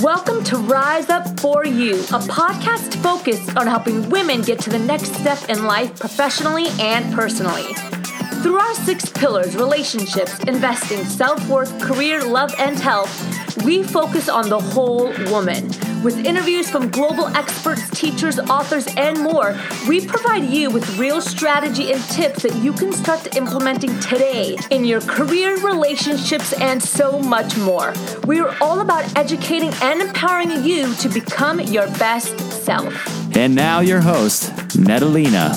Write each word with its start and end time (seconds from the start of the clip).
Welcome 0.00 0.42
to 0.44 0.56
Rise 0.56 1.10
Up 1.10 1.38
For 1.38 1.66
You, 1.66 1.96
a 1.96 2.18
podcast 2.18 2.94
focused 3.02 3.54
on 3.58 3.66
helping 3.66 4.08
women 4.08 4.40
get 4.40 4.58
to 4.60 4.70
the 4.70 4.78
next 4.78 5.12
step 5.16 5.50
in 5.50 5.66
life 5.66 6.00
professionally 6.00 6.68
and 6.80 7.14
personally. 7.14 7.74
Through 8.42 8.56
our 8.56 8.74
six 8.74 9.10
pillars 9.10 9.54
relationships, 9.54 10.38
investing, 10.44 11.04
self 11.04 11.46
worth, 11.46 11.78
career, 11.78 12.24
love, 12.24 12.54
and 12.58 12.78
health 12.78 13.12
we 13.64 13.82
focus 13.82 14.30
on 14.30 14.48
the 14.48 14.58
whole 14.58 15.12
woman. 15.30 15.70
With 16.02 16.26
interviews 16.26 16.68
from 16.68 16.90
global 16.90 17.28
experts, 17.28 17.88
teachers, 17.90 18.40
authors, 18.40 18.88
and 18.96 19.20
more, 19.20 19.56
we 19.86 20.04
provide 20.04 20.44
you 20.50 20.68
with 20.68 20.98
real 20.98 21.20
strategy 21.20 21.92
and 21.92 22.02
tips 22.06 22.42
that 22.42 22.56
you 22.56 22.72
can 22.72 22.92
start 22.92 23.36
implementing 23.36 24.00
today 24.00 24.56
in 24.72 24.84
your 24.84 25.00
career, 25.02 25.56
relationships, 25.58 26.54
and 26.54 26.82
so 26.82 27.20
much 27.20 27.56
more. 27.58 27.94
We 28.26 28.40
are 28.40 28.52
all 28.60 28.80
about 28.80 29.16
educating 29.16 29.70
and 29.80 30.00
empowering 30.00 30.64
you 30.64 30.92
to 30.94 31.08
become 31.08 31.60
your 31.60 31.86
best 31.98 32.36
self. 32.64 32.92
And 33.36 33.54
now, 33.54 33.78
your 33.78 34.00
host, 34.00 34.50
Natalina. 34.76 35.54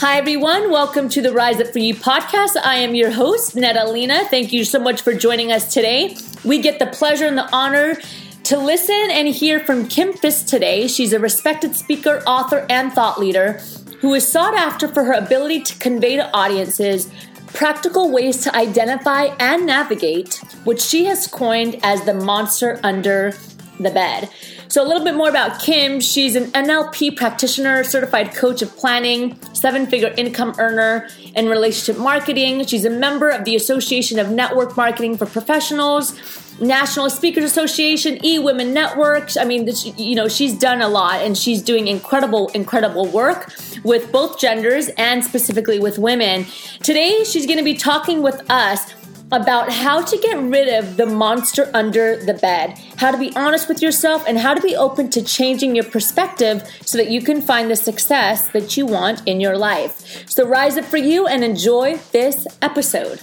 Hi, 0.00 0.16
everyone. 0.16 0.70
Welcome 0.70 1.10
to 1.10 1.20
the 1.20 1.32
Rise 1.32 1.60
Up 1.60 1.68
For 1.68 1.78
You 1.78 1.94
podcast. 1.94 2.56
I 2.64 2.76
am 2.76 2.94
your 2.94 3.10
host, 3.10 3.54
Natalina. 3.54 4.24
Thank 4.30 4.54
you 4.54 4.64
so 4.64 4.78
much 4.78 5.02
for 5.02 5.12
joining 5.12 5.52
us 5.52 5.74
today. 5.74 6.16
We 6.44 6.60
get 6.60 6.78
the 6.78 6.86
pleasure 6.86 7.26
and 7.26 7.36
the 7.36 7.48
honor 7.54 7.98
to 8.46 8.56
listen 8.56 9.08
and 9.10 9.26
hear 9.26 9.58
from 9.58 9.88
Kim 9.88 10.12
Fiske 10.12 10.46
today. 10.46 10.86
She's 10.86 11.12
a 11.12 11.18
respected 11.18 11.74
speaker, 11.74 12.22
author, 12.28 12.64
and 12.70 12.92
thought 12.92 13.18
leader 13.18 13.54
who 14.00 14.14
is 14.14 14.24
sought 14.24 14.54
after 14.54 14.86
for 14.86 15.02
her 15.02 15.14
ability 15.14 15.62
to 15.62 15.76
convey 15.80 16.14
to 16.14 16.30
audiences 16.32 17.10
practical 17.48 18.12
ways 18.12 18.44
to 18.44 18.54
identify 18.54 19.34
and 19.40 19.66
navigate 19.66 20.40
what 20.62 20.80
she 20.80 21.06
has 21.06 21.26
coined 21.26 21.80
as 21.82 22.04
the 22.04 22.14
monster 22.14 22.78
under 22.84 23.32
the 23.80 23.90
bed. 23.90 24.30
So, 24.68 24.80
a 24.80 24.86
little 24.86 25.02
bit 25.02 25.16
more 25.16 25.28
about 25.28 25.60
Kim. 25.60 25.98
She's 25.98 26.36
an 26.36 26.44
NLP 26.52 27.16
practitioner, 27.16 27.82
certified 27.82 28.32
coach 28.32 28.62
of 28.62 28.76
planning, 28.76 29.40
seven 29.54 29.86
figure 29.86 30.14
income 30.16 30.54
earner 30.58 31.08
in 31.34 31.48
relationship 31.48 32.00
marketing. 32.00 32.64
She's 32.66 32.84
a 32.84 32.90
member 32.90 33.28
of 33.28 33.44
the 33.44 33.56
Association 33.56 34.20
of 34.20 34.30
Network 34.30 34.76
Marketing 34.76 35.16
for 35.16 35.26
Professionals 35.26 36.16
National 36.60 37.10
Speakers 37.10 37.44
Association, 37.44 38.24
E 38.24 38.38
Women 38.38 38.72
Network. 38.72 39.30
I 39.38 39.44
mean, 39.44 39.68
you 39.96 40.14
know, 40.14 40.28
she's 40.28 40.58
done 40.58 40.80
a 40.80 40.88
lot 40.88 41.20
and 41.22 41.36
she's 41.36 41.62
doing 41.62 41.88
incredible, 41.88 42.48
incredible 42.48 43.06
work 43.06 43.52
with 43.84 44.10
both 44.10 44.38
genders 44.38 44.88
and 44.96 45.24
specifically 45.24 45.78
with 45.78 45.98
women. 45.98 46.46
Today, 46.82 47.24
she's 47.24 47.46
going 47.46 47.58
to 47.58 47.64
be 47.64 47.74
talking 47.74 48.22
with 48.22 48.48
us 48.50 48.94
about 49.32 49.72
how 49.72 50.00
to 50.00 50.16
get 50.18 50.38
rid 50.38 50.68
of 50.72 50.96
the 50.96 51.06
monster 51.06 51.68
under 51.74 52.16
the 52.24 52.34
bed, 52.34 52.78
how 52.96 53.10
to 53.10 53.18
be 53.18 53.34
honest 53.34 53.68
with 53.68 53.82
yourself, 53.82 54.24
and 54.28 54.38
how 54.38 54.54
to 54.54 54.60
be 54.60 54.76
open 54.76 55.10
to 55.10 55.22
changing 55.22 55.74
your 55.74 55.84
perspective 55.84 56.62
so 56.82 56.96
that 56.96 57.10
you 57.10 57.20
can 57.20 57.42
find 57.42 57.70
the 57.70 57.76
success 57.76 58.48
that 58.50 58.76
you 58.76 58.86
want 58.86 59.26
in 59.26 59.40
your 59.40 59.58
life. 59.58 60.28
So, 60.30 60.46
rise 60.46 60.76
up 60.76 60.84
for 60.84 60.96
you 60.96 61.26
and 61.26 61.42
enjoy 61.42 61.96
this 62.12 62.46
episode. 62.62 63.20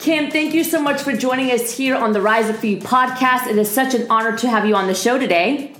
Kim, 0.00 0.30
thank 0.30 0.54
you 0.54 0.64
so 0.64 0.80
much 0.80 1.02
for 1.02 1.14
joining 1.14 1.50
us 1.50 1.76
here 1.76 1.94
on 1.94 2.14
the 2.14 2.22
Rise 2.22 2.50
For 2.58 2.64
You 2.64 2.78
podcast. 2.78 3.46
It 3.46 3.58
is 3.58 3.70
such 3.70 3.92
an 3.92 4.06
honor 4.08 4.34
to 4.38 4.48
have 4.48 4.64
you 4.64 4.74
on 4.74 4.86
the 4.86 4.94
show 4.94 5.18
today. 5.18 5.74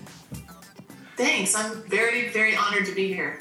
Thanks. 1.16 1.54
I'm 1.54 1.82
very, 1.84 2.28
very 2.28 2.54
honored 2.54 2.84
to 2.84 2.94
be 2.94 3.14
here. 3.14 3.40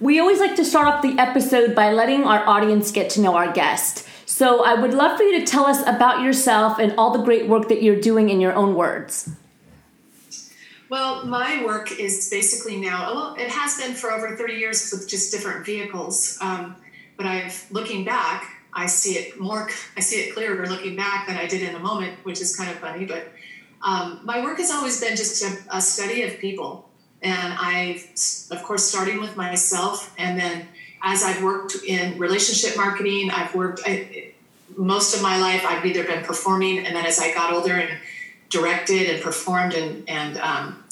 We 0.00 0.18
always 0.18 0.40
like 0.40 0.56
to 0.56 0.64
start 0.64 0.88
off 0.88 1.00
the 1.00 1.16
episode 1.16 1.76
by 1.76 1.92
letting 1.92 2.24
our 2.24 2.44
audience 2.44 2.90
get 2.90 3.08
to 3.10 3.20
know 3.20 3.36
our 3.36 3.52
guest. 3.52 4.04
So 4.26 4.64
I 4.64 4.74
would 4.74 4.94
love 4.94 5.16
for 5.16 5.22
you 5.22 5.38
to 5.38 5.46
tell 5.46 5.64
us 5.64 5.80
about 5.82 6.24
yourself 6.24 6.80
and 6.80 6.92
all 6.98 7.16
the 7.16 7.22
great 7.22 7.46
work 7.46 7.68
that 7.68 7.80
you're 7.80 8.00
doing 8.00 8.30
in 8.30 8.40
your 8.40 8.54
own 8.54 8.74
words. 8.74 9.30
Well, 10.88 11.24
my 11.24 11.64
work 11.64 12.00
is 12.00 12.28
basically 12.28 12.80
now, 12.80 13.14
well, 13.14 13.34
it 13.38 13.48
has 13.48 13.78
been 13.78 13.94
for 13.94 14.10
over 14.10 14.36
30 14.36 14.54
years 14.54 14.90
with 14.90 15.08
just 15.08 15.30
different 15.30 15.64
vehicles. 15.64 16.36
Um, 16.40 16.74
but 17.16 17.26
I've, 17.26 17.64
looking 17.70 18.04
back, 18.04 18.56
I 18.72 18.86
see 18.86 19.14
it 19.14 19.40
more, 19.40 19.68
I 19.96 20.00
see 20.00 20.20
it 20.20 20.34
clearer 20.34 20.66
looking 20.66 20.96
back 20.96 21.26
than 21.26 21.36
I 21.36 21.46
did 21.46 21.62
in 21.62 21.72
the 21.72 21.78
moment, 21.80 22.18
which 22.24 22.40
is 22.40 22.56
kind 22.56 22.70
of 22.70 22.76
funny. 22.78 23.04
But 23.04 23.28
um, 23.82 24.20
my 24.24 24.44
work 24.44 24.58
has 24.58 24.70
always 24.70 25.00
been 25.00 25.16
just 25.16 25.42
a, 25.42 25.76
a 25.76 25.80
study 25.80 26.22
of 26.22 26.38
people. 26.38 26.88
And 27.22 27.54
I, 27.58 28.02
of 28.50 28.62
course, 28.62 28.84
starting 28.84 29.20
with 29.20 29.36
myself. 29.36 30.14
And 30.18 30.38
then 30.38 30.66
as 31.02 31.22
I've 31.22 31.42
worked 31.42 31.76
in 31.86 32.18
relationship 32.18 32.76
marketing, 32.76 33.30
I've 33.30 33.54
worked 33.54 33.80
I, 33.84 34.32
most 34.76 35.14
of 35.14 35.22
my 35.22 35.38
life, 35.38 35.64
I've 35.66 35.84
either 35.84 36.04
been 36.04 36.24
performing. 36.24 36.86
And 36.86 36.94
then 36.94 37.04
as 37.04 37.18
I 37.18 37.34
got 37.34 37.52
older 37.52 37.74
and 37.74 37.98
directed 38.48 39.10
and 39.10 39.22
performed 39.22 39.74
and, 39.74 40.08
and 40.08 40.38
um, 40.38 40.84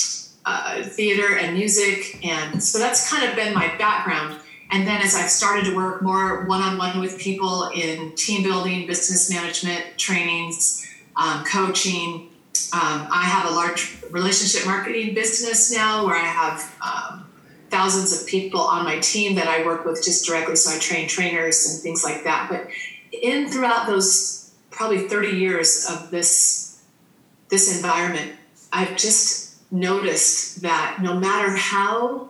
uh, 0.44 0.82
theater 0.82 1.36
and 1.36 1.54
music. 1.54 2.24
And 2.24 2.62
so 2.62 2.78
that's 2.78 3.10
kind 3.10 3.28
of 3.28 3.36
been 3.36 3.54
my 3.54 3.74
background. 3.76 4.40
And 4.70 4.86
then 4.86 5.00
as 5.00 5.14
I've 5.14 5.30
started 5.30 5.64
to 5.66 5.76
work 5.76 6.02
more 6.02 6.44
one 6.44 6.60
on 6.62 6.76
one 6.76 7.00
with 7.00 7.18
people 7.18 7.70
in 7.74 8.14
team 8.16 8.42
building, 8.42 8.86
business 8.86 9.30
management, 9.30 9.84
trainings, 9.96 10.86
um, 11.16 11.44
coaching, 11.44 12.28
um, 12.72 13.08
I 13.10 13.22
have 13.24 13.50
a 13.50 13.54
large 13.54 13.96
relationship 14.10 14.66
marketing 14.66 15.14
business 15.14 15.72
now 15.72 16.04
where 16.04 16.16
I 16.16 16.24
have 16.24 16.74
um, 16.84 17.30
thousands 17.70 18.20
of 18.20 18.26
people 18.26 18.60
on 18.60 18.84
my 18.84 18.98
team 18.98 19.36
that 19.36 19.48
I 19.48 19.64
work 19.64 19.86
with 19.86 20.04
just 20.04 20.26
directly. 20.26 20.56
So 20.56 20.74
I 20.74 20.78
train 20.78 21.08
trainers 21.08 21.66
and 21.66 21.82
things 21.82 22.04
like 22.04 22.24
that. 22.24 22.48
But 22.50 22.68
in 23.12 23.48
throughout 23.48 23.86
those 23.86 24.52
probably 24.70 25.08
30 25.08 25.36
years 25.36 25.86
of 25.90 26.10
this 26.10 26.82
this 27.48 27.74
environment, 27.74 28.32
I've 28.70 28.96
just 28.98 29.56
noticed 29.72 30.60
that 30.60 30.98
no 31.00 31.18
matter 31.18 31.56
how 31.56 32.28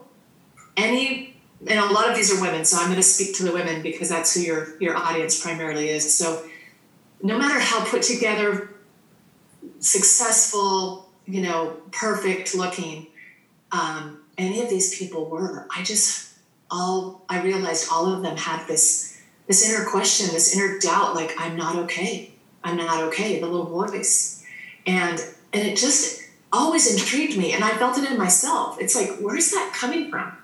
any 0.77 1.35
and 1.67 1.79
a 1.79 1.93
lot 1.93 2.09
of 2.09 2.15
these 2.15 2.33
are 2.37 2.41
women, 2.41 2.65
so 2.65 2.79
I'm 2.79 2.87
going 2.87 2.97
to 2.97 3.03
speak 3.03 3.37
to 3.37 3.45
the 3.45 3.53
women 3.53 3.83
because 3.83 4.09
that's 4.09 4.35
who 4.35 4.43
your 4.43 4.81
your 4.81 4.97
audience 4.97 5.41
primarily 5.41 5.89
is. 5.89 6.15
So, 6.15 6.45
no 7.23 7.37
matter 7.37 7.59
how 7.59 7.85
put 7.85 8.03
together, 8.03 8.71
successful, 9.81 11.11
you 11.27 11.43
know, 11.43 11.77
perfect 11.91 12.55
looking, 12.55 13.09
um, 13.73 14.21
any 14.37 14.63
of 14.63 14.71
these 14.71 14.97
people 14.97 15.27
were, 15.27 15.67
I 15.75 15.83
just 15.83 16.35
all 16.71 17.25
I 17.29 17.43
realized 17.43 17.89
all 17.91 18.13
of 18.13 18.23
them 18.23 18.37
had 18.37 18.67
this 18.69 19.21
this 19.49 19.69
inner 19.69 19.85
question, 19.89 20.29
this 20.33 20.55
inner 20.55 20.79
doubt, 20.79 21.15
like 21.15 21.35
I'm 21.39 21.57
not 21.57 21.77
okay, 21.77 22.33
I'm 22.63 22.77
not 22.77 23.03
okay, 23.05 23.41
the 23.41 23.47
little 23.47 23.67
voice, 23.67 24.45
and 24.87 25.19
and 25.53 25.67
it 25.67 25.77
just 25.77 26.23
always 26.53 26.93
intrigued 26.93 27.37
me, 27.37 27.53
and 27.53 27.65
I 27.65 27.71
felt 27.71 27.99
it 27.99 28.11
in 28.11 28.17
myself. 28.17 28.81
It's 28.81 28.95
like, 28.95 29.19
where's 29.19 29.51
that 29.51 29.73
coming 29.75 30.11
from? 30.11 30.37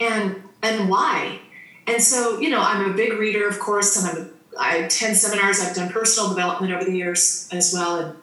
And 0.00 0.42
and 0.62 0.88
why. 0.88 1.40
And 1.86 2.02
so, 2.02 2.38
you 2.38 2.50
know, 2.50 2.60
I'm 2.60 2.90
a 2.90 2.94
big 2.94 3.14
reader, 3.14 3.48
of 3.48 3.58
course, 3.58 3.96
and 3.96 4.18
I'm 4.18 4.38
I 4.58 4.76
attend 4.78 5.16
seminars. 5.16 5.60
I've 5.60 5.74
done 5.74 5.88
personal 5.88 6.30
development 6.30 6.72
over 6.72 6.84
the 6.84 6.96
years 6.96 7.48
as 7.52 7.72
well, 7.72 7.98
and 7.98 8.16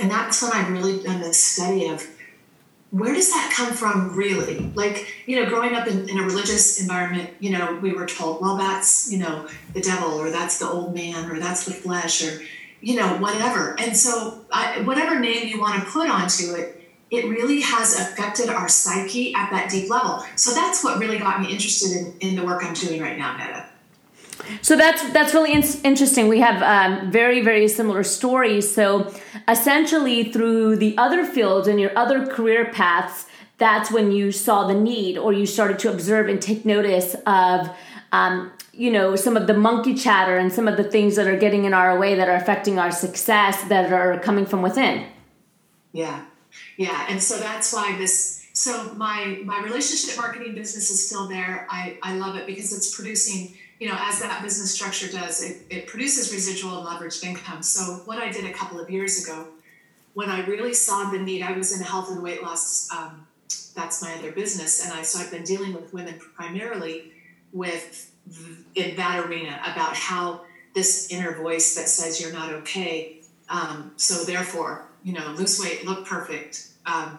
and 0.00 0.10
that's 0.10 0.42
when 0.42 0.52
I've 0.52 0.70
really 0.70 1.02
done 1.02 1.20
this 1.20 1.42
study 1.42 1.86
of 1.88 2.06
where 2.90 3.14
does 3.14 3.30
that 3.30 3.52
come 3.54 3.72
from, 3.72 4.16
really? 4.16 4.58
Like, 4.74 5.06
you 5.26 5.36
know, 5.36 5.48
growing 5.48 5.74
up 5.74 5.86
in, 5.86 6.08
in 6.08 6.18
a 6.18 6.24
religious 6.24 6.80
environment, 6.80 7.30
you 7.38 7.50
know, 7.50 7.78
we 7.80 7.92
were 7.92 8.06
told, 8.06 8.40
well, 8.40 8.56
that's 8.56 9.12
you 9.12 9.18
know 9.18 9.46
the 9.74 9.80
devil, 9.80 10.14
or 10.14 10.30
that's 10.30 10.58
the 10.58 10.66
old 10.66 10.94
man, 10.94 11.30
or 11.30 11.38
that's 11.38 11.64
the 11.64 11.72
flesh, 11.72 12.24
or 12.24 12.42
you 12.80 12.96
know, 12.96 13.16
whatever. 13.18 13.78
And 13.78 13.96
so, 13.96 14.44
I, 14.52 14.80
whatever 14.82 15.20
name 15.20 15.46
you 15.48 15.60
want 15.60 15.82
to 15.82 15.90
put 15.90 16.08
onto 16.08 16.54
it, 16.54 16.79
it 17.10 17.28
really 17.28 17.60
has 17.60 17.98
affected 17.98 18.48
our 18.48 18.68
psyche 18.68 19.34
at 19.34 19.50
that 19.50 19.70
deep 19.70 19.90
level. 19.90 20.24
So 20.36 20.54
that's 20.54 20.84
what 20.84 20.98
really 20.98 21.18
got 21.18 21.40
me 21.40 21.50
interested 21.50 21.90
in, 21.96 22.14
in 22.20 22.36
the 22.36 22.44
work 22.44 22.64
I'm 22.64 22.74
doing 22.74 23.02
right 23.02 23.18
now, 23.18 23.36
Netta. 23.36 23.66
So 24.62 24.76
that's 24.76 25.12
that's 25.12 25.34
really 25.34 25.52
in- 25.52 25.80
interesting. 25.84 26.28
We 26.28 26.40
have 26.40 26.62
um, 26.62 27.10
very 27.10 27.42
very 27.42 27.68
similar 27.68 28.02
stories. 28.02 28.72
So 28.72 29.12
essentially, 29.48 30.32
through 30.32 30.76
the 30.76 30.96
other 30.96 31.24
fields 31.24 31.68
and 31.68 31.80
your 31.80 31.96
other 31.96 32.26
career 32.26 32.70
paths, 32.72 33.26
that's 33.58 33.92
when 33.92 34.10
you 34.12 34.32
saw 34.32 34.66
the 34.66 34.74
need, 34.74 35.18
or 35.18 35.32
you 35.32 35.46
started 35.46 35.78
to 35.80 35.90
observe 35.90 36.28
and 36.28 36.40
take 36.40 36.64
notice 36.64 37.14
of, 37.26 37.70
um, 38.12 38.50
you 38.72 38.90
know, 38.90 39.14
some 39.14 39.36
of 39.36 39.46
the 39.46 39.54
monkey 39.54 39.94
chatter 39.94 40.36
and 40.38 40.50
some 40.52 40.66
of 40.66 40.76
the 40.78 40.84
things 40.84 41.16
that 41.16 41.26
are 41.26 41.38
getting 41.38 41.66
in 41.66 41.74
our 41.74 41.98
way 41.98 42.14
that 42.14 42.28
are 42.28 42.36
affecting 42.36 42.78
our 42.78 42.90
success 42.90 43.62
that 43.64 43.92
are 43.92 44.18
coming 44.20 44.46
from 44.46 44.62
within. 44.62 45.06
Yeah, 45.92 46.24
yeah 46.80 47.00
and 47.10 47.18
so 47.28 47.34
that's 47.46 47.68
why 47.74 47.86
this 47.98 48.14
so 48.64 48.72
my 48.94 49.18
my 49.44 49.58
relationship 49.68 50.12
marketing 50.22 50.54
business 50.60 50.90
is 50.94 50.98
still 51.06 51.26
there. 51.36 51.66
I 51.70 51.82
i 52.02 52.10
love 52.24 52.34
it 52.40 52.46
because 52.50 52.68
it's 52.76 52.90
producing 52.98 53.40
you 53.80 53.86
know 53.88 53.96
as 54.08 54.20
that 54.24 54.42
business 54.46 54.70
structure 54.78 55.08
does 55.20 55.34
it, 55.46 55.54
it 55.76 55.82
produces 55.92 56.32
residual 56.38 56.72
and 56.78 56.86
leveraged 56.90 57.22
income. 57.30 57.62
So 57.62 57.80
what 58.08 58.18
i 58.18 58.28
did 58.36 58.44
a 58.52 58.54
couple 58.60 58.78
of 58.80 58.88
years 58.96 59.14
ago 59.22 59.38
when 60.18 60.28
i 60.36 60.38
really 60.52 60.74
saw 60.74 60.96
the 61.14 61.18
need 61.28 61.42
i 61.50 61.52
was 61.60 61.68
in 61.76 61.82
health 61.92 62.08
and 62.10 62.20
weight 62.22 62.42
loss 62.42 62.88
um, 62.96 63.26
that's 63.78 63.96
my 64.02 64.10
other 64.16 64.32
business 64.42 64.72
and 64.84 64.92
i 64.98 65.02
so 65.02 65.14
i've 65.20 65.30
been 65.36 65.44
dealing 65.52 65.72
with 65.78 65.92
women 65.98 66.14
primarily 66.38 66.96
with 67.52 68.10
in 68.74 68.96
that 68.96 69.16
arena 69.26 69.54
about 69.72 69.94
how 70.08 70.24
this 70.74 70.90
inner 71.10 71.32
voice 71.44 71.68
that 71.76 71.88
says 71.88 72.20
you're 72.20 72.36
not 72.40 72.50
okay 72.60 72.94
Um, 73.50 73.92
so 73.96 74.24
therefore, 74.24 74.86
you 75.02 75.12
know, 75.12 75.34
lose 75.36 75.60
weight, 75.60 75.84
look 75.84 76.06
perfect. 76.06 76.68
Um, 76.86 77.18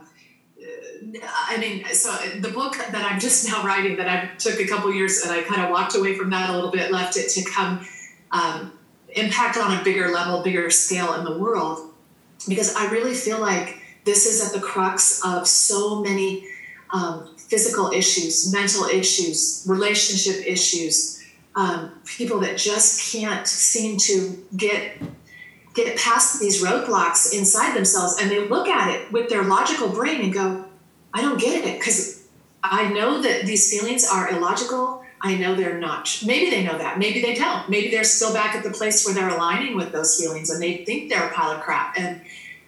I 1.24 1.58
mean, 1.60 1.86
so 1.86 2.16
the 2.40 2.50
book 2.50 2.76
that 2.78 3.12
I'm 3.12 3.20
just 3.20 3.48
now 3.48 3.64
writing 3.64 3.98
that 3.98 4.08
I 4.08 4.36
took 4.38 4.60
a 4.60 4.68
couple 4.68 4.94
years 4.94 5.22
and 5.24 5.32
I 5.32 5.42
kind 5.42 5.64
of 5.64 5.72
walked 5.72 5.96
away 5.96 6.16
from 6.16 6.30
that 6.30 6.50
a 6.50 6.54
little 6.54 6.72
bit, 6.72 6.92
left 6.92 7.18
it 7.18 7.30
to 7.30 7.44
come 7.50 7.86
um, 8.32 8.74
impact 9.10 9.58
on 9.58 9.80
a 9.80 9.84
bigger 9.84 10.10
level, 10.10 10.44
bigger 10.44 10.70
scale 10.70 11.14
in 11.16 11.26
the 11.26 11.38
world, 11.38 11.92
because 12.48 12.76
I 12.76 12.90
really 12.92 13.14
feel 13.14 13.40
like 13.40 13.82
this 14.06 14.26
is 14.26 14.46
at 14.46 14.54
the 14.54 14.66
crux 14.66 15.22
of 15.26 15.48
so 15.48 16.02
many 16.02 16.48
um, 16.92 17.36
physical 17.38 17.92
issues, 17.92 18.52
mental 18.52 18.86
issues, 18.86 19.66
relationship 19.68 20.46
issues, 20.46 21.24
um, 21.56 21.92
people 22.06 22.40
that 22.40 22.58
just 22.58 23.12
can't 23.12 23.48
seem 23.48 23.98
to 23.98 24.44
get 24.56 24.98
get 25.74 25.98
past 25.98 26.40
these 26.40 26.64
roadblocks 26.64 27.34
inside 27.34 27.76
themselves 27.76 28.18
and 28.20 28.30
they 28.30 28.48
look 28.48 28.68
at 28.68 28.94
it 28.94 29.12
with 29.12 29.30
their 29.30 29.44
logical 29.44 29.90
brain 29.90 30.22
and 30.22 30.34
go 30.34 30.66
i 31.14 31.22
don't 31.22 31.40
get 31.40 31.66
it 31.66 31.80
because 31.80 32.28
i 32.64 32.90
know 32.92 33.22
that 33.22 33.46
these 33.46 33.70
feelings 33.72 34.08
are 34.08 34.30
illogical. 34.30 35.00
I 35.24 35.36
know 35.36 35.54
they're 35.54 35.78
not 35.78 36.20
maybe 36.26 36.50
they 36.50 36.64
know 36.64 36.80
that. 36.80 36.98
Maybe 36.98 37.22
they 37.22 37.36
don't. 37.36 37.70
Maybe 37.70 37.92
they're 37.92 38.04
still 38.04 38.34
back 38.34 38.56
at 38.56 38.64
the 38.64 38.72
place 38.72 39.06
where 39.06 39.14
they're 39.14 39.30
aligning 39.30 39.76
with 39.76 39.92
those 39.92 40.20
feelings 40.20 40.50
and 40.50 40.60
they 40.60 40.84
think 40.84 41.12
they're 41.12 41.28
a 41.28 41.32
pile 41.32 41.52
of 41.52 41.62
crap 41.62 41.96
and 41.96 42.22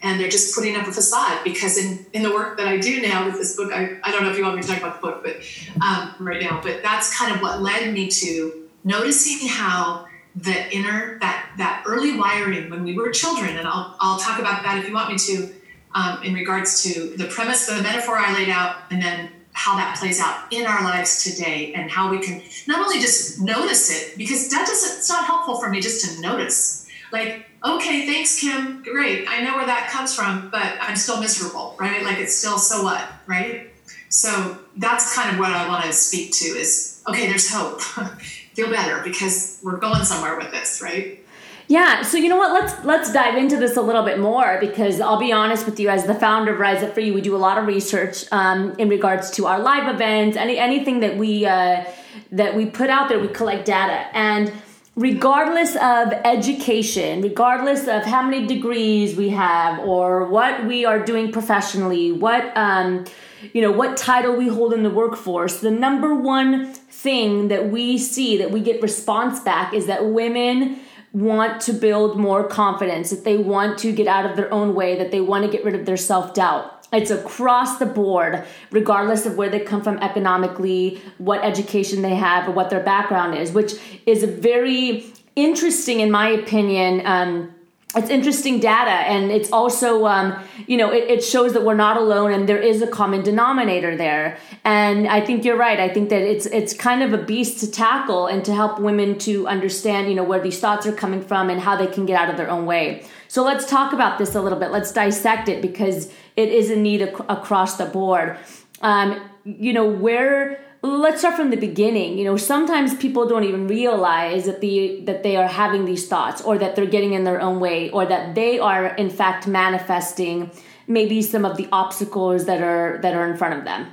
and 0.03 0.19
they're 0.19 0.29
just 0.29 0.53
putting 0.53 0.75
up 0.75 0.85
a 0.85 0.91
facade 0.91 1.43
because 1.43 1.77
in, 1.77 2.05
in 2.11 2.21
the 2.21 2.31
work 2.31 2.57
that 2.57 2.67
I 2.67 2.77
do 2.77 3.01
now 3.01 3.25
with 3.25 3.35
this 3.35 3.55
book, 3.55 3.71
I, 3.73 3.97
I 4.03 4.11
don't 4.11 4.23
know 4.23 4.29
if 4.29 4.37
you 4.37 4.43
want 4.43 4.57
me 4.57 4.61
to 4.61 4.67
talk 4.67 4.77
about 4.79 5.01
the 5.01 5.07
book, 5.07 5.23
but 5.23 5.37
um, 5.81 6.13
right 6.19 6.41
now, 6.41 6.59
but 6.61 6.83
that's 6.83 7.17
kind 7.17 7.33
of 7.33 7.41
what 7.41 7.61
led 7.61 7.93
me 7.93 8.09
to 8.09 8.67
noticing 8.83 9.47
how 9.47 10.05
the 10.35 10.75
inner 10.75 11.19
that 11.19 11.51
that 11.57 11.83
early 11.85 12.17
wiring 12.17 12.69
when 12.69 12.83
we 12.83 12.93
were 12.93 13.11
children, 13.11 13.57
and 13.57 13.67
I'll 13.67 13.95
I'll 13.99 14.19
talk 14.19 14.39
about 14.39 14.63
that 14.63 14.79
if 14.79 14.87
you 14.87 14.93
want 14.93 15.11
me 15.11 15.17
to, 15.17 15.53
um, 15.93 16.23
in 16.23 16.33
regards 16.33 16.83
to 16.83 17.15
the 17.17 17.25
premise, 17.25 17.67
the 17.67 17.81
metaphor 17.81 18.17
I 18.17 18.33
laid 18.33 18.49
out, 18.49 18.77
and 18.89 19.01
then 19.01 19.29
how 19.53 19.75
that 19.75 19.97
plays 19.99 20.19
out 20.19 20.51
in 20.51 20.65
our 20.65 20.83
lives 20.83 21.23
today, 21.23 21.73
and 21.73 21.89
how 21.91 22.09
we 22.09 22.19
can 22.19 22.41
not 22.67 22.81
only 22.83 22.99
just 22.99 23.39
notice 23.41 23.91
it 23.91 24.17
because 24.17 24.49
that 24.49 24.65
doesn't 24.67 24.97
it's 24.97 25.09
not 25.09 25.25
helpful 25.25 25.59
for 25.59 25.69
me 25.69 25.79
just 25.79 26.15
to 26.15 26.21
notice. 26.21 26.87
Like 27.11 27.45
okay 27.63 28.07
thanks 28.07 28.39
kim. 28.39 28.81
Great. 28.81 29.27
I 29.29 29.43
know 29.43 29.55
where 29.55 29.67
that 29.67 29.89
comes 29.89 30.15
from 30.15 30.49
but 30.49 30.77
i'm 30.81 30.95
still 30.95 31.21
miserable 31.21 31.75
right? 31.79 32.03
Like 32.03 32.17
it's 32.17 32.35
still 32.35 32.57
so 32.57 32.83
what 32.83 33.07
right? 33.27 33.69
So 34.09 34.57
that's 34.77 35.15
kind 35.15 35.31
of 35.31 35.39
what 35.39 35.51
i 35.51 35.67
want 35.67 35.85
to 35.85 35.93
speak 35.93 36.31
to 36.31 36.45
is 36.45 37.01
okay 37.07 37.27
there's 37.27 37.51
hope 37.51 37.81
feel 38.53 38.69
better 38.69 39.01
because 39.03 39.59
we're 39.63 39.77
going 39.77 40.03
somewhere 40.03 40.37
with 40.37 40.51
this, 40.51 40.81
right? 40.81 41.19
Yeah, 41.67 42.01
so 42.01 42.17
you 42.17 42.27
know 42.27 42.37
what? 42.37 42.51
Let's 42.51 42.85
let's 42.85 43.13
dive 43.13 43.37
into 43.37 43.55
this 43.57 43.77
a 43.77 43.81
little 43.81 44.03
bit 44.03 44.19
more 44.19 44.57
because 44.59 44.99
I'll 44.99 45.19
be 45.19 45.31
honest 45.31 45.65
with 45.65 45.79
you. 45.79 45.89
As 45.89 46.05
the 46.05 46.13
founder 46.13 46.53
of 46.53 46.59
Rise 46.59 46.83
Up 46.83 46.93
for 46.93 46.99
You, 46.99 47.13
we 47.13 47.21
do 47.21 47.35
a 47.35 47.37
lot 47.37 47.57
of 47.57 47.67
research 47.67 48.25
um, 48.31 48.75
in 48.77 48.89
regards 48.89 49.31
to 49.31 49.47
our 49.47 49.59
live 49.59 49.93
events, 49.93 50.35
any 50.35 50.57
anything 50.57 50.99
that 50.99 51.17
we 51.17 51.45
uh, 51.45 51.85
that 52.33 52.55
we 52.55 52.65
put 52.65 52.89
out 52.89 53.07
there. 53.07 53.17
We 53.17 53.29
collect 53.29 53.65
data, 53.65 54.07
and 54.13 54.51
regardless 54.95 55.75
of 55.75 56.13
education, 56.23 57.21
regardless 57.21 57.87
of 57.87 58.03
how 58.03 58.21
many 58.21 58.45
degrees 58.45 59.15
we 59.15 59.29
have 59.29 59.79
or 59.79 60.27
what 60.27 60.65
we 60.65 60.85
are 60.85 61.03
doing 61.03 61.31
professionally, 61.31 62.11
what 62.11 62.55
um, 62.55 63.05
you 63.51 63.61
know, 63.61 63.71
what 63.71 63.97
title 63.97 64.35
we 64.35 64.47
hold 64.47 64.73
in 64.73 64.83
the 64.83 64.89
workforce, 64.89 65.59
the 65.59 65.71
number 65.71 66.15
one 66.15 66.73
thing 66.73 67.49
that 67.49 67.69
we 67.69 67.97
see 67.97 68.37
that 68.37 68.51
we 68.51 68.61
get 68.61 68.81
response 68.81 69.41
back 69.41 69.73
is 69.73 69.87
that 69.87 70.05
women 70.05 70.79
want 71.11 71.61
to 71.61 71.73
build 71.73 72.17
more 72.17 72.47
confidence, 72.47 73.09
that 73.09 73.23
they 73.25 73.37
want 73.37 73.77
to 73.79 73.91
get 73.91 74.07
out 74.07 74.25
of 74.25 74.37
their 74.37 74.51
own 74.53 74.73
way, 74.73 74.97
that 74.97 75.11
they 75.11 75.19
want 75.19 75.45
to 75.45 75.51
get 75.51 75.65
rid 75.65 75.75
of 75.75 75.85
their 75.85 75.97
self 75.97 76.33
doubt. 76.33 76.82
It's 76.93 77.11
across 77.11 77.79
the 77.79 77.85
board, 77.85 78.45
regardless 78.71 79.25
of 79.25 79.35
where 79.35 79.49
they 79.49 79.59
come 79.59 79.81
from 79.81 79.97
economically, 79.97 81.01
what 81.17 81.43
education 81.43 82.03
they 82.03 82.15
have, 82.15 82.47
or 82.47 82.51
what 82.51 82.69
their 82.69 82.83
background 82.83 83.35
is, 83.35 83.51
which 83.51 83.73
is 84.05 84.23
very 84.23 85.05
interesting, 85.35 85.99
in 85.99 86.11
my 86.11 86.29
opinion. 86.29 87.05
Um, 87.05 87.52
it's 87.95 88.09
interesting 88.09 88.59
data 88.59 88.91
and 88.91 89.31
it's 89.31 89.51
also 89.51 90.05
um, 90.05 90.35
you 90.67 90.77
know 90.77 90.91
it, 90.91 91.09
it, 91.09 91.23
shows 91.23 91.53
that 91.53 91.63
we're 91.63 91.75
not 91.75 91.97
alone 91.97 92.31
and 92.31 92.49
there 92.49 92.61
is 92.61 92.81
a 92.81 92.87
common 92.87 93.21
denominator 93.21 93.95
there. 93.95 94.37
And 94.63 95.07
i 95.07 95.21
think 95.21 95.45
you're 95.45 95.57
right. 95.57 95.79
I 95.79 95.89
think 95.89 96.09
that 96.09 96.21
it's 96.21 96.45
it's 96.47 96.73
kind 96.73 97.03
of 97.03 97.13
a 97.13 97.23
beast 97.23 97.59
to 97.59 97.71
tackle 97.71 98.27
and 98.27 98.43
to 98.45 98.53
help 98.53 98.79
women 98.79 99.17
to 99.19 99.47
understand 99.47 100.09
you 100.09 100.15
know 100.15 100.23
where 100.23 100.41
these 100.41 100.59
thoughts 100.59 100.85
are 100.87 100.93
coming 100.93 101.21
from 101.21 101.49
and 101.49 101.59
how 101.59 101.75
they 101.75 101.87
can 101.87 102.05
get 102.05 102.19
out 102.19 102.29
of 102.29 102.37
their 102.37 102.49
own 102.49 102.65
way. 102.65 103.05
So 103.27 103.43
let's 103.43 103.65
talk 103.69 103.93
about 103.93 104.17
this 104.17 104.35
a 104.35 104.41
little 104.41 104.59
bit. 104.59 104.71
Let's 104.71 104.91
dissect 104.91 105.49
it 105.49 105.61
because 105.61 106.11
it 106.35 106.49
is 106.49 106.69
a 106.69 106.75
need 106.75 107.01
ac- 107.01 107.25
across 107.29 107.77
the 107.77 107.85
board. 107.85 108.37
Um, 108.81 109.21
you 109.45 109.73
know 109.73 109.87
where 109.87 110.63
let's 110.83 111.19
start 111.19 111.35
from 111.35 111.49
the 111.49 111.57
beginning. 111.57 112.17
You 112.17 112.25
know 112.25 112.37
sometimes 112.37 112.93
people 112.95 113.27
don't 113.27 113.45
even 113.45 113.67
realize 113.67 114.45
that 114.45 114.61
the 114.61 115.01
that 115.05 115.23
they 115.23 115.37
are 115.37 115.47
having 115.47 115.85
these 115.85 116.07
thoughts 116.07 116.41
or 116.41 116.57
that 116.57 116.75
they're 116.75 116.85
getting 116.85 117.13
in 117.13 117.23
their 117.23 117.41
own 117.41 117.59
way 117.59 117.89
or 117.89 118.05
that 118.05 118.35
they 118.35 118.59
are 118.59 118.87
in 118.87 119.09
fact 119.09 119.47
manifesting 119.47 120.51
maybe 120.85 121.21
some 121.21 121.45
of 121.45 121.55
the 121.55 121.67
obstacles 121.71 122.45
that 122.45 122.61
are 122.61 122.99
that 123.01 123.15
are 123.15 123.29
in 123.31 123.37
front 123.37 123.57
of 123.57 123.63
them. 123.63 123.91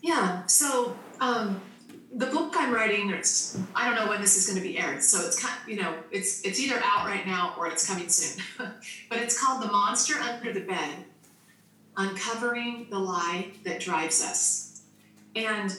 Yeah. 0.00 0.46
So 0.46 0.96
um 1.20 1.60
the 2.14 2.26
book 2.26 2.52
i'm 2.58 2.70
writing 2.70 3.08
it's 3.08 3.58
i 3.74 3.86
don't 3.86 3.94
know 3.94 4.06
when 4.06 4.20
this 4.20 4.36
is 4.36 4.46
going 4.46 4.62
to 4.62 4.62
be 4.62 4.76
aired 4.76 5.02
so 5.02 5.26
it's 5.26 5.42
kind 5.42 5.54
you 5.66 5.80
know 5.80 5.94
it's 6.10 6.42
it's 6.44 6.60
either 6.60 6.78
out 6.84 7.06
right 7.06 7.26
now 7.26 7.54
or 7.56 7.66
it's 7.68 7.86
coming 7.86 8.08
soon. 8.08 8.42
But 9.08 9.18
it's 9.18 9.40
called 9.40 9.62
the 9.62 9.68
monster 9.68 10.18
under 10.18 10.52
the 10.52 10.60
bed 10.60 11.04
uncovering 11.96 12.86
the 12.90 12.98
lie 12.98 13.52
that 13.64 13.80
drives 13.80 14.22
us 14.22 14.71
and 15.34 15.76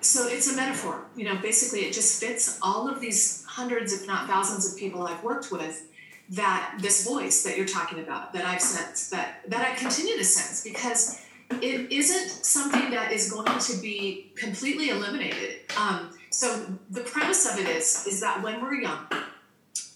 so 0.00 0.28
it's 0.28 0.52
a 0.52 0.56
metaphor. 0.56 1.06
You 1.16 1.24
know, 1.24 1.36
basically, 1.36 1.80
it 1.80 1.92
just 1.92 2.20
fits 2.20 2.58
all 2.62 2.88
of 2.88 3.00
these 3.00 3.44
hundreds, 3.46 3.92
if 3.92 4.06
not 4.06 4.26
thousands, 4.26 4.70
of 4.70 4.78
people 4.78 5.06
I've 5.06 5.22
worked 5.22 5.50
with. 5.50 5.88
That 6.30 6.78
this 6.80 7.04
voice 7.04 7.42
that 7.42 7.56
you're 7.56 7.66
talking 7.66 7.98
about, 7.98 8.32
that 8.32 8.46
I've 8.46 8.60
sensed, 8.60 9.10
that 9.10 9.42
that 9.48 9.60
I 9.60 9.74
continue 9.74 10.16
to 10.16 10.24
sense, 10.24 10.64
because 10.64 11.20
it 11.50 11.92
isn't 11.92 12.30
something 12.44 12.90
that 12.90 13.12
is 13.12 13.30
going 13.30 13.58
to 13.58 13.76
be 13.82 14.32
completely 14.34 14.88
eliminated. 14.88 15.60
Um, 15.76 16.10
so 16.30 16.66
the 16.90 17.02
premise 17.02 17.50
of 17.50 17.58
it 17.58 17.68
is 17.68 18.06
is 18.06 18.20
that 18.20 18.42
when 18.42 18.62
we're 18.62 18.74
young, 18.74 19.06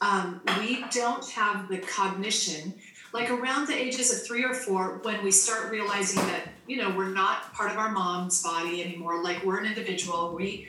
um, 0.00 0.40
we 0.58 0.84
don't 0.90 1.28
have 1.30 1.68
the 1.68 1.78
cognition 1.78 2.74
like 3.12 3.30
around 3.30 3.66
the 3.66 3.74
ages 3.74 4.12
of 4.12 4.26
three 4.26 4.44
or 4.44 4.54
four 4.54 5.00
when 5.02 5.22
we 5.24 5.30
start 5.30 5.70
realizing 5.70 6.22
that 6.26 6.48
you 6.66 6.76
know 6.76 6.94
we're 6.96 7.10
not 7.10 7.52
part 7.54 7.70
of 7.70 7.78
our 7.78 7.90
mom's 7.90 8.42
body 8.42 8.82
anymore 8.82 9.22
like 9.22 9.42
we're 9.44 9.58
an 9.58 9.66
individual 9.66 10.34
we 10.34 10.68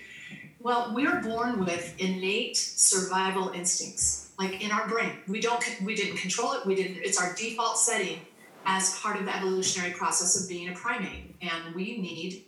well 0.59 0.91
we're 0.93 1.21
born 1.21 1.63
with 1.63 1.95
innate 1.99 2.57
survival 2.57 3.49
instincts 3.49 4.29
like 4.39 4.63
in 4.63 4.71
our 4.71 4.87
brain. 4.87 5.11
We 5.27 5.41
don't 5.41 5.63
we 5.83 5.93
didn't 5.93 6.17
control 6.17 6.53
it 6.53 6.65
we 6.65 6.73
didn't 6.73 6.97
it's 6.97 7.21
our 7.21 7.35
default 7.35 7.77
setting 7.77 8.21
as 8.65 8.97
part 8.99 9.17
of 9.17 9.25
the 9.25 9.35
evolutionary 9.35 9.91
process 9.91 10.41
of 10.41 10.47
being 10.49 10.69
a 10.69 10.73
primate 10.73 11.35
and 11.41 11.75
we 11.75 11.97
need 11.97 12.45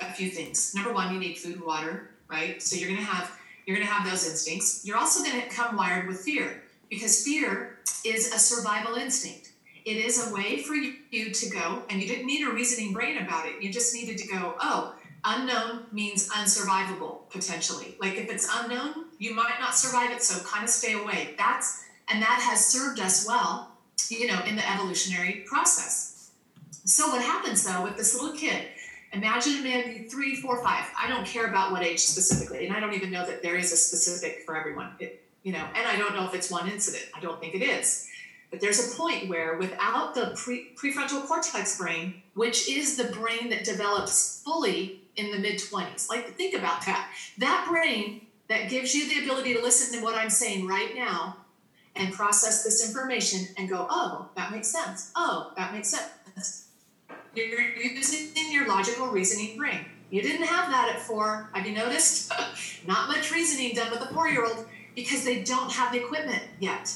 a 0.00 0.12
few 0.12 0.30
things. 0.30 0.74
Number 0.74 0.92
one 0.92 1.12
you 1.12 1.20
need 1.20 1.36
food 1.36 1.56
and 1.56 1.64
water 1.64 2.10
right? 2.28 2.62
So 2.62 2.76
you're 2.76 2.88
going 2.88 3.00
to 3.00 3.06
have 3.06 3.38
you're 3.66 3.76
going 3.76 3.86
to 3.86 3.92
have 3.92 4.08
those 4.08 4.28
instincts. 4.28 4.82
You're 4.84 4.96
also 4.96 5.24
going 5.24 5.42
to 5.42 5.48
come 5.48 5.76
wired 5.76 6.06
with 6.06 6.20
fear 6.20 6.62
because 6.88 7.24
fear 7.24 7.75
is 8.04 8.32
a 8.32 8.38
survival 8.38 8.94
instinct. 8.96 9.52
It 9.84 9.98
is 9.98 10.28
a 10.28 10.34
way 10.34 10.62
for 10.62 10.74
you 10.74 11.32
to 11.32 11.50
go, 11.50 11.82
and 11.88 12.02
you 12.02 12.08
didn't 12.08 12.26
need 12.26 12.46
a 12.46 12.50
reasoning 12.50 12.92
brain 12.92 13.18
about 13.18 13.46
it. 13.46 13.62
You 13.62 13.72
just 13.72 13.94
needed 13.94 14.18
to 14.18 14.26
go, 14.26 14.56
oh, 14.60 14.94
unknown 15.24 15.86
means 15.92 16.28
unsurvivable 16.28 17.28
potentially. 17.30 17.96
Like 18.00 18.14
if 18.14 18.30
it's 18.30 18.48
unknown, 18.52 19.06
you 19.18 19.34
might 19.34 19.60
not 19.60 19.74
survive 19.74 20.10
it, 20.10 20.22
so 20.22 20.42
kind 20.44 20.64
of 20.64 20.70
stay 20.70 20.94
away. 20.94 21.34
That's 21.36 21.84
and 22.08 22.22
that 22.22 22.40
has 22.40 22.64
served 22.64 23.00
us 23.00 23.26
well, 23.26 23.72
you 24.08 24.28
know, 24.28 24.40
in 24.46 24.56
the 24.56 24.68
evolutionary 24.70 25.44
process. 25.46 26.30
So 26.84 27.08
what 27.08 27.22
happens 27.22 27.64
though 27.64 27.82
with 27.82 27.96
this 27.96 28.14
little 28.14 28.36
kid? 28.36 28.68
Imagine 29.12 29.58
a 29.58 29.62
man 29.62 30.08
three, 30.08 30.36
four, 30.36 30.62
five. 30.62 30.84
I 30.98 31.08
don't 31.08 31.26
care 31.26 31.46
about 31.46 31.72
what 31.72 31.82
age 31.82 32.00
specifically, 32.00 32.66
and 32.66 32.76
I 32.76 32.80
don't 32.80 32.94
even 32.94 33.10
know 33.10 33.26
that 33.26 33.42
there 33.42 33.56
is 33.56 33.72
a 33.72 33.76
specific 33.76 34.42
for 34.44 34.56
everyone. 34.56 34.92
It, 35.00 35.25
you 35.46 35.52
know, 35.52 35.64
and 35.76 35.86
I 35.86 35.96
don't 35.96 36.16
know 36.16 36.26
if 36.26 36.34
it's 36.34 36.50
one 36.50 36.68
incident. 36.68 37.04
I 37.14 37.20
don't 37.20 37.38
think 37.38 37.54
it 37.54 37.62
is. 37.62 38.08
But 38.50 38.60
there's 38.60 38.92
a 38.92 38.96
point 38.96 39.28
where 39.28 39.56
without 39.56 40.12
the 40.12 40.34
pre- 40.34 40.74
prefrontal 40.74 41.24
cortex 41.24 41.78
brain, 41.78 42.20
which 42.34 42.68
is 42.68 42.96
the 42.96 43.04
brain 43.04 43.48
that 43.50 43.62
develops 43.62 44.42
fully 44.44 45.02
in 45.14 45.30
the 45.30 45.38
mid 45.38 45.60
20s, 45.60 46.10
like 46.10 46.34
think 46.36 46.56
about 46.56 46.84
that. 46.86 47.12
That 47.38 47.64
brain 47.70 48.22
that 48.48 48.68
gives 48.68 48.92
you 48.92 49.08
the 49.08 49.22
ability 49.22 49.54
to 49.54 49.62
listen 49.62 49.96
to 49.96 50.04
what 50.04 50.16
I'm 50.16 50.30
saying 50.30 50.66
right 50.66 50.96
now 50.96 51.36
and 51.94 52.12
process 52.12 52.64
this 52.64 52.84
information 52.84 53.46
and 53.56 53.68
go, 53.68 53.86
oh, 53.88 54.28
that 54.34 54.50
makes 54.50 54.66
sense. 54.66 55.12
Oh, 55.14 55.52
that 55.56 55.72
makes 55.72 55.88
sense. 55.88 56.66
You're 57.36 57.46
using 57.46 58.50
your 58.50 58.66
logical 58.66 59.06
reasoning 59.06 59.56
brain. 59.56 59.84
You 60.10 60.22
didn't 60.22 60.46
have 60.46 60.70
that 60.70 60.92
at 60.92 61.02
four. 61.02 61.50
Have 61.52 61.64
you 61.66 61.74
noticed? 61.74 62.32
Not 62.86 63.06
much 63.06 63.30
reasoning 63.30 63.76
done 63.76 63.92
with 63.92 64.00
a 64.00 64.12
four 64.12 64.28
year 64.28 64.44
old 64.44 64.66
because 64.96 65.24
they 65.24 65.44
don't 65.44 65.70
have 65.70 65.92
the 65.92 65.98
equipment 65.98 66.42
yet. 66.58 66.92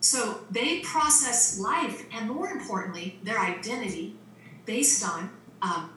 So 0.00 0.40
they 0.50 0.80
process 0.80 1.58
life 1.58 2.04
and 2.12 2.28
more 2.28 2.48
importantly, 2.48 3.18
their 3.22 3.38
identity 3.38 4.16
based 4.66 5.02
on 5.02 5.30
um, 5.62 5.90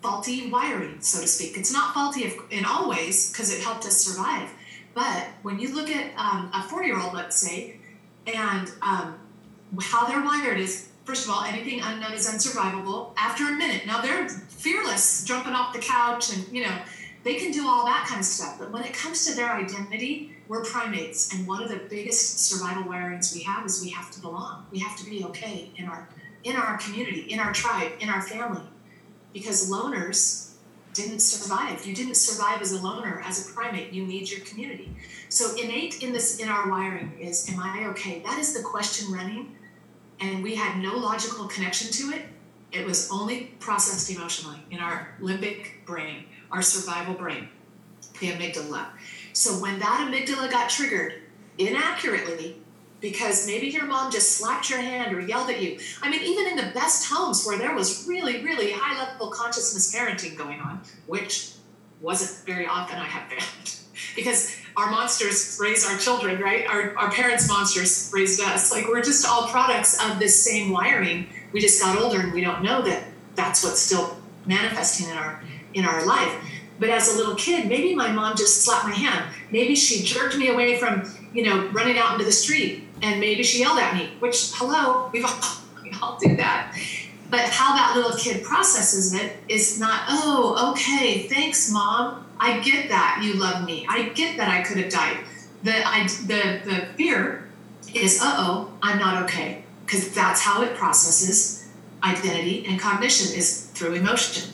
faulty 0.00 0.48
wiring, 0.48 1.00
so 1.00 1.20
to 1.20 1.26
speak. 1.26 1.58
It's 1.58 1.72
not 1.72 1.92
faulty 1.92 2.32
in 2.50 2.64
all 2.64 2.88
ways 2.88 3.30
because 3.30 3.52
it 3.52 3.60
helped 3.62 3.84
us 3.84 3.98
survive. 3.98 4.48
But 4.94 5.28
when 5.42 5.58
you 5.58 5.74
look 5.74 5.90
at 5.90 6.12
um, 6.16 6.50
a 6.54 6.62
four 6.62 6.82
year 6.82 6.98
old, 6.98 7.12
let's 7.14 7.36
say, 7.36 7.76
and 8.26 8.70
um, 8.80 9.18
how 9.80 10.06
they're 10.06 10.24
wired 10.24 10.58
is 10.58 10.88
first 11.04 11.24
of 11.24 11.30
all, 11.32 11.42
anything 11.42 11.80
unknown 11.80 12.12
is 12.12 12.28
unsurvivable 12.28 13.12
after 13.16 13.44
a 13.48 13.52
minute. 13.52 13.86
Now 13.86 14.00
they're 14.00 14.28
fearless, 14.28 15.24
jumping 15.24 15.54
off 15.54 15.72
the 15.72 15.78
couch, 15.78 16.32
and 16.34 16.46
you 16.52 16.64
know, 16.64 16.78
they 17.24 17.34
can 17.34 17.50
do 17.50 17.66
all 17.66 17.84
that 17.84 18.06
kind 18.06 18.20
of 18.20 18.26
stuff. 18.26 18.58
But 18.58 18.70
when 18.70 18.84
it 18.84 18.94
comes 18.94 19.26
to 19.26 19.34
their 19.34 19.50
identity, 19.50 20.36
we're 20.48 20.64
primates, 20.64 21.34
and 21.34 21.46
one 21.46 21.62
of 21.62 21.68
the 21.68 21.80
biggest 21.90 22.38
survival 22.40 22.84
wirings 22.84 23.34
we 23.34 23.42
have 23.42 23.66
is 23.66 23.82
we 23.82 23.90
have 23.90 24.10
to 24.12 24.20
belong. 24.20 24.66
We 24.70 24.78
have 24.78 24.96
to 24.98 25.04
be 25.04 25.24
okay 25.24 25.70
in 25.76 25.86
our 25.86 26.08
in 26.44 26.56
our 26.56 26.78
community, 26.78 27.20
in 27.22 27.40
our 27.40 27.52
tribe, 27.52 27.92
in 28.00 28.08
our 28.08 28.22
family, 28.22 28.62
because 29.32 29.70
loners 29.70 30.52
didn't 30.94 31.20
survive. 31.20 31.84
You 31.86 31.94
didn't 31.94 32.16
survive 32.16 32.62
as 32.62 32.72
a 32.72 32.80
loner, 32.80 33.22
as 33.24 33.48
a 33.48 33.52
primate. 33.52 33.92
You 33.92 34.06
need 34.06 34.30
your 34.30 34.40
community. 34.40 34.94
So 35.28 35.54
innate 35.56 36.02
in 36.02 36.12
this 36.12 36.38
in 36.38 36.48
our 36.48 36.70
wiring 36.70 37.18
is, 37.20 37.48
am 37.50 37.60
I 37.60 37.86
okay? 37.88 38.22
That 38.24 38.38
is 38.38 38.54
the 38.54 38.62
question 38.62 39.12
running, 39.12 39.56
and 40.20 40.42
we 40.42 40.54
had 40.54 40.78
no 40.78 40.96
logical 40.96 41.46
connection 41.46 41.92
to 41.92 42.16
it. 42.16 42.26
It 42.72 42.86
was 42.86 43.10
only 43.10 43.54
processed 43.60 44.10
emotionally 44.10 44.58
in 44.70 44.78
our 44.78 45.14
limbic 45.20 45.84
brain, 45.86 46.24
our 46.50 46.62
survival 46.62 47.14
brain, 47.14 47.48
the 48.20 48.32
amygdala. 48.32 48.86
So 49.32 49.52
when 49.54 49.78
that 49.78 50.08
amygdala 50.08 50.50
got 50.50 50.70
triggered 50.70 51.22
inaccurately, 51.58 52.56
because 53.00 53.46
maybe 53.46 53.68
your 53.68 53.84
mom 53.84 54.10
just 54.10 54.38
slapped 54.38 54.70
your 54.70 54.80
hand 54.80 55.14
or 55.14 55.20
yelled 55.20 55.50
at 55.50 55.62
you. 55.62 55.78
I 56.02 56.10
mean, 56.10 56.22
even 56.22 56.46
in 56.48 56.56
the 56.56 56.72
best 56.72 57.08
homes 57.08 57.44
where 57.46 57.58
there 57.58 57.74
was 57.74 58.06
really, 58.08 58.42
really 58.42 58.72
high 58.72 58.98
level 58.98 59.30
consciousness 59.30 59.94
parenting 59.94 60.36
going 60.36 60.60
on, 60.60 60.80
which 61.06 61.52
wasn't 62.00 62.44
very 62.46 62.66
often, 62.66 62.98
I 62.98 63.04
have 63.04 63.30
found, 63.30 63.76
because 64.16 64.56
our 64.76 64.90
monsters 64.90 65.58
raise 65.60 65.88
our 65.88 65.96
children, 65.98 66.40
right? 66.40 66.66
Our, 66.66 66.96
our 66.96 67.10
parents' 67.10 67.48
monsters 67.48 68.10
raised 68.12 68.40
us. 68.40 68.72
Like 68.72 68.88
we're 68.88 69.02
just 69.02 69.26
all 69.26 69.48
products 69.48 70.02
of 70.04 70.18
this 70.18 70.42
same 70.42 70.70
wiring. 70.70 71.28
We 71.52 71.60
just 71.60 71.80
got 71.80 72.00
older 72.00 72.20
and 72.20 72.32
we 72.32 72.40
don't 72.40 72.62
know 72.62 72.82
that 72.82 73.04
that's 73.34 73.64
what's 73.64 73.80
still 73.80 74.16
manifesting 74.46 75.08
in 75.08 75.16
our 75.16 75.42
in 75.74 75.84
our 75.84 76.04
life. 76.06 76.32
But 76.78 76.90
as 76.90 77.12
a 77.12 77.16
little 77.16 77.34
kid, 77.34 77.68
maybe 77.68 77.94
my 77.94 78.12
mom 78.12 78.36
just 78.36 78.62
slapped 78.62 78.84
my 78.84 78.94
hand. 78.94 79.24
Maybe 79.50 79.74
she 79.74 80.04
jerked 80.04 80.36
me 80.36 80.48
away 80.48 80.76
from, 80.78 81.10
you 81.32 81.44
know, 81.44 81.68
running 81.68 81.98
out 81.98 82.12
into 82.12 82.24
the 82.24 82.32
street 82.32 82.84
and 83.02 83.20
maybe 83.20 83.42
she 83.42 83.60
yelled 83.60 83.78
at 83.78 83.94
me, 83.94 84.10
which, 84.20 84.52
hello, 84.54 85.10
we've 85.12 85.24
all, 85.24 85.40
we 85.82 85.92
all 86.00 86.18
do 86.18 86.36
that. 86.36 86.76
But 87.30 87.40
how 87.40 87.74
that 87.74 87.94
little 87.96 88.16
kid 88.16 88.44
processes 88.44 89.12
it 89.12 89.36
is 89.48 89.78
not, 89.78 90.02
oh, 90.08 90.72
okay, 90.72 91.26
thanks, 91.28 91.70
mom. 91.70 92.24
I 92.40 92.60
get 92.60 92.88
that 92.88 93.20
you 93.22 93.34
love 93.34 93.66
me. 93.66 93.86
I 93.88 94.10
get 94.10 94.36
that 94.36 94.48
I 94.48 94.62
could 94.62 94.78
have 94.78 94.90
died. 94.90 95.18
The, 95.64 95.74
I, 95.84 96.06
the, 96.06 96.60
the 96.64 96.86
fear 96.96 97.48
is, 97.92 98.20
uh 98.22 98.34
oh, 98.38 98.72
I'm 98.80 98.98
not 98.98 99.24
okay. 99.24 99.64
Because 99.84 100.14
that's 100.14 100.40
how 100.40 100.62
it 100.62 100.76
processes 100.76 101.68
identity 102.02 102.64
and 102.68 102.78
cognition 102.78 103.36
is 103.36 103.66
through 103.74 103.94
emotion. 103.94 104.52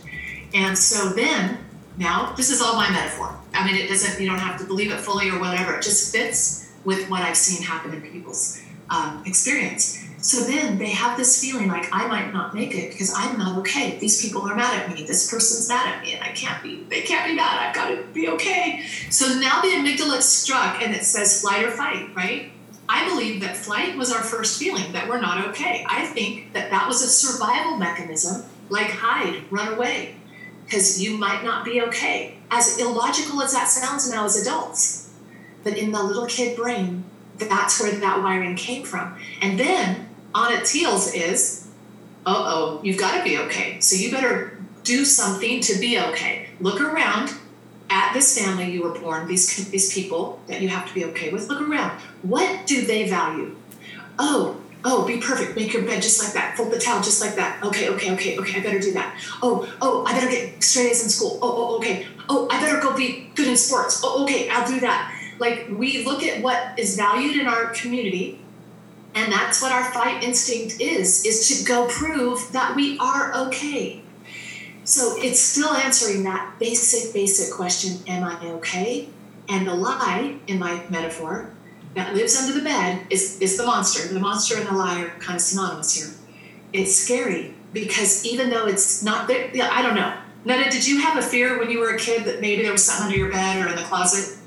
And 0.54 0.78
so 0.78 1.11
then, 1.11 1.58
now, 1.96 2.32
this 2.37 2.50
is 2.50 2.62
all 2.62 2.75
my 2.75 2.88
metaphor. 2.90 3.37
I 3.52 3.66
mean, 3.66 3.76
it 3.76 3.88
doesn't, 3.88 4.20
you 4.20 4.28
don't 4.28 4.38
have 4.38 4.58
to 4.61 4.66
believe 4.66 4.90
it 4.92 5.00
fully 5.00 5.30
or 5.30 5.38
whatever. 5.38 5.75
It 5.75 5.82
just 5.82 6.14
fits 6.14 6.73
with 6.84 7.08
what 7.11 7.23
I've 7.23 7.37
seen 7.37 7.62
happen 7.62 7.92
in 7.92 8.00
people's 8.02 8.61
um, 8.90 9.23
experience. 9.26 10.00
So 10.18 10.40
then 10.44 10.78
they 10.78 10.90
have 10.90 11.18
this 11.18 11.38
feeling 11.40 11.68
like 11.68 11.88
I 11.92 12.06
might 12.06 12.32
not 12.32 12.54
make 12.54 12.75
it 12.75 12.92
because 12.92 13.12
I'm 13.14 13.38
not 13.38 13.58
okay. 13.58 13.99
These 13.99 14.23
people 14.23 14.42
are 14.42 14.56
mad 14.56 14.80
at 14.80 14.94
me. 14.94 15.04
This 15.04 15.30
person's 15.30 15.68
mad 15.68 15.87
at 15.87 16.02
me, 16.02 16.14
and 16.14 16.25
I 16.25 16.28
can't 16.28 16.62
be. 16.62 16.84
They 16.84 17.02
can't 17.02 17.26
be 17.26 17.34
mad. 17.34 17.58
I've 17.58 17.75
got 17.75 17.88
to 17.88 18.02
be 18.14 18.28
okay. 18.28 18.87
So 19.11 19.38
now 19.38 19.61
the 19.61 19.68
amygdala 19.68 20.18
is 20.18 20.25
struck, 20.25 20.80
and 20.80 20.94
it 20.94 21.04
says 21.04 21.42
flight 21.42 21.62
or 21.62 21.70
fight. 21.70 22.14
Right? 22.16 22.52
I 22.88 23.06
believe 23.08 23.42
that 23.42 23.54
flight 23.54 23.99
was 23.99 24.12
our 24.12 24.23
first 24.23 24.58
feeling 24.58 24.92
that 24.92 25.08
we're 25.08 25.20
not 25.20 25.46
okay. 25.49 25.84
I 25.88 26.06
think 26.06 26.54
that 26.54 26.70
that 26.70 26.88
was 26.88 27.02
a 27.02 27.08
survival 27.08 27.76
mechanism, 27.76 28.44
like 28.70 28.90
hide, 28.90 29.42
run 29.50 29.75
away, 29.75 30.16
because 30.64 31.02
you 31.02 31.16
might 31.16 31.44
not 31.44 31.64
be 31.64 31.80
okay. 31.83 32.37
As 32.50 32.78
illogical 32.78 33.42
as 33.42 33.52
that 33.52 33.68
sounds 33.68 34.11
now 34.11 34.25
as 34.25 34.40
adults, 34.40 35.11
but 35.62 35.76
in 35.76 35.92
the 35.92 36.02
little 36.02 36.26
kid 36.26 36.56
brain, 36.56 37.04
that's 37.38 37.80
where 37.80 37.92
that 37.92 38.23
wiring 38.23 38.56
came 38.56 38.85
from. 38.85 39.16
And 39.40 39.59
then 39.59 40.09
on 40.35 40.52
its 40.52 40.71
heels 40.71 41.12
is, 41.12 41.68
uh 42.26 42.35
oh, 42.37 42.80
you've 42.83 42.99
got 42.99 43.18
to 43.18 43.25
be 43.25 43.38
okay. 43.38 43.80
So 43.80 43.97
you 43.97 44.11
better 44.11 44.59
do 44.85 45.04
something 45.04 45.61
to 45.62 45.78
be 45.78 45.99
okay. 45.99 46.49
Look 46.61 46.80
around 46.80 47.33
at 47.90 48.12
this 48.14 48.38
family 48.38 48.71
you 48.71 48.83
were 48.83 48.99
born, 48.99 49.26
these, 49.26 49.71
these 49.71 49.92
people 49.92 50.40
that 50.47 50.61
you 50.61 50.68
have 50.68 50.88
to 50.88 50.94
be 50.94 51.04
okay 51.06 51.30
with. 51.33 51.49
Look 51.49 51.61
around. 51.61 52.00
What 52.23 52.66
do 52.66 52.85
they 52.85 53.09
value? 53.09 53.56
Oh, 54.18 54.61
oh, 54.84 55.06
be 55.06 55.18
perfect. 55.18 55.56
Make 55.56 55.72
your 55.72 55.82
bed 55.82 56.02
just 56.02 56.22
like 56.22 56.34
that. 56.34 56.56
Fold 56.56 56.72
the 56.72 56.78
towel 56.78 57.02
just 57.02 57.20
like 57.20 57.36
that. 57.36 57.62
Okay, 57.64 57.88
okay, 57.90 58.12
okay, 58.12 58.38
okay. 58.38 58.60
I 58.60 58.62
better 58.62 58.78
do 58.78 58.92
that. 58.92 59.18
Oh, 59.42 59.72
oh, 59.80 60.04
I 60.06 60.12
better 60.12 60.30
get 60.30 60.62
straight 60.62 60.90
A's 60.90 61.02
in 61.02 61.08
school. 61.08 61.38
Oh, 61.42 61.54
oh, 61.56 61.76
okay. 61.78 62.06
Oh, 62.28 62.48
I 62.50 62.60
better 62.60 62.80
go 62.80 62.96
be 62.96 63.30
good 63.34 63.48
in 63.48 63.56
sports. 63.56 64.00
Oh, 64.04 64.24
okay, 64.24 64.48
I'll 64.50 64.66
do 64.66 64.80
that 64.80 65.14
like 65.38 65.66
we 65.70 66.04
look 66.04 66.22
at 66.22 66.42
what 66.42 66.78
is 66.78 66.96
valued 66.96 67.36
in 67.36 67.46
our 67.46 67.66
community 67.66 68.38
and 69.14 69.32
that's 69.32 69.62
what 69.62 69.72
our 69.72 69.84
fight 69.92 70.22
instinct 70.22 70.80
is 70.80 71.24
is 71.24 71.48
to 71.48 71.64
go 71.64 71.86
prove 71.88 72.52
that 72.52 72.74
we 72.76 72.98
are 72.98 73.34
okay 73.34 74.02
so 74.84 75.14
it's 75.18 75.40
still 75.40 75.72
answering 75.72 76.24
that 76.24 76.58
basic 76.58 77.12
basic 77.12 77.54
question 77.54 77.98
am 78.06 78.24
i 78.24 78.46
okay 78.46 79.08
and 79.48 79.66
the 79.66 79.74
lie 79.74 80.36
in 80.46 80.58
my 80.58 80.82
metaphor 80.88 81.50
that 81.94 82.14
lives 82.14 82.36
under 82.36 82.58
the 82.58 82.64
bed 82.64 83.06
is, 83.10 83.40
is 83.40 83.56
the 83.56 83.64
monster 83.64 84.12
the 84.12 84.20
monster 84.20 84.56
and 84.56 84.66
the 84.66 84.72
liar 84.72 85.06
are 85.06 85.18
kind 85.20 85.36
of 85.36 85.42
synonymous 85.42 85.94
here. 85.94 86.14
It's 86.72 86.94
scary 86.94 87.54
because 87.72 88.24
even 88.24 88.50
though 88.50 88.66
it's 88.66 89.02
not 89.02 89.28
there 89.28 89.50
yeah, 89.54 89.70
i 89.72 89.82
don't 89.82 89.94
know. 89.94 90.16
Netta, 90.44 90.70
did 90.70 90.86
you 90.86 91.00
have 91.00 91.16
a 91.16 91.22
fear 91.22 91.58
when 91.58 91.70
you 91.70 91.78
were 91.78 91.94
a 91.94 91.98
kid 91.98 92.24
that 92.26 92.40
maybe 92.40 92.62
there 92.62 92.72
was 92.72 92.84
something 92.84 93.06
under 93.06 93.16
your 93.16 93.32
bed 93.32 93.64
or 93.64 93.68
in 93.68 93.76
the 93.76 93.82
closet? 93.82 94.38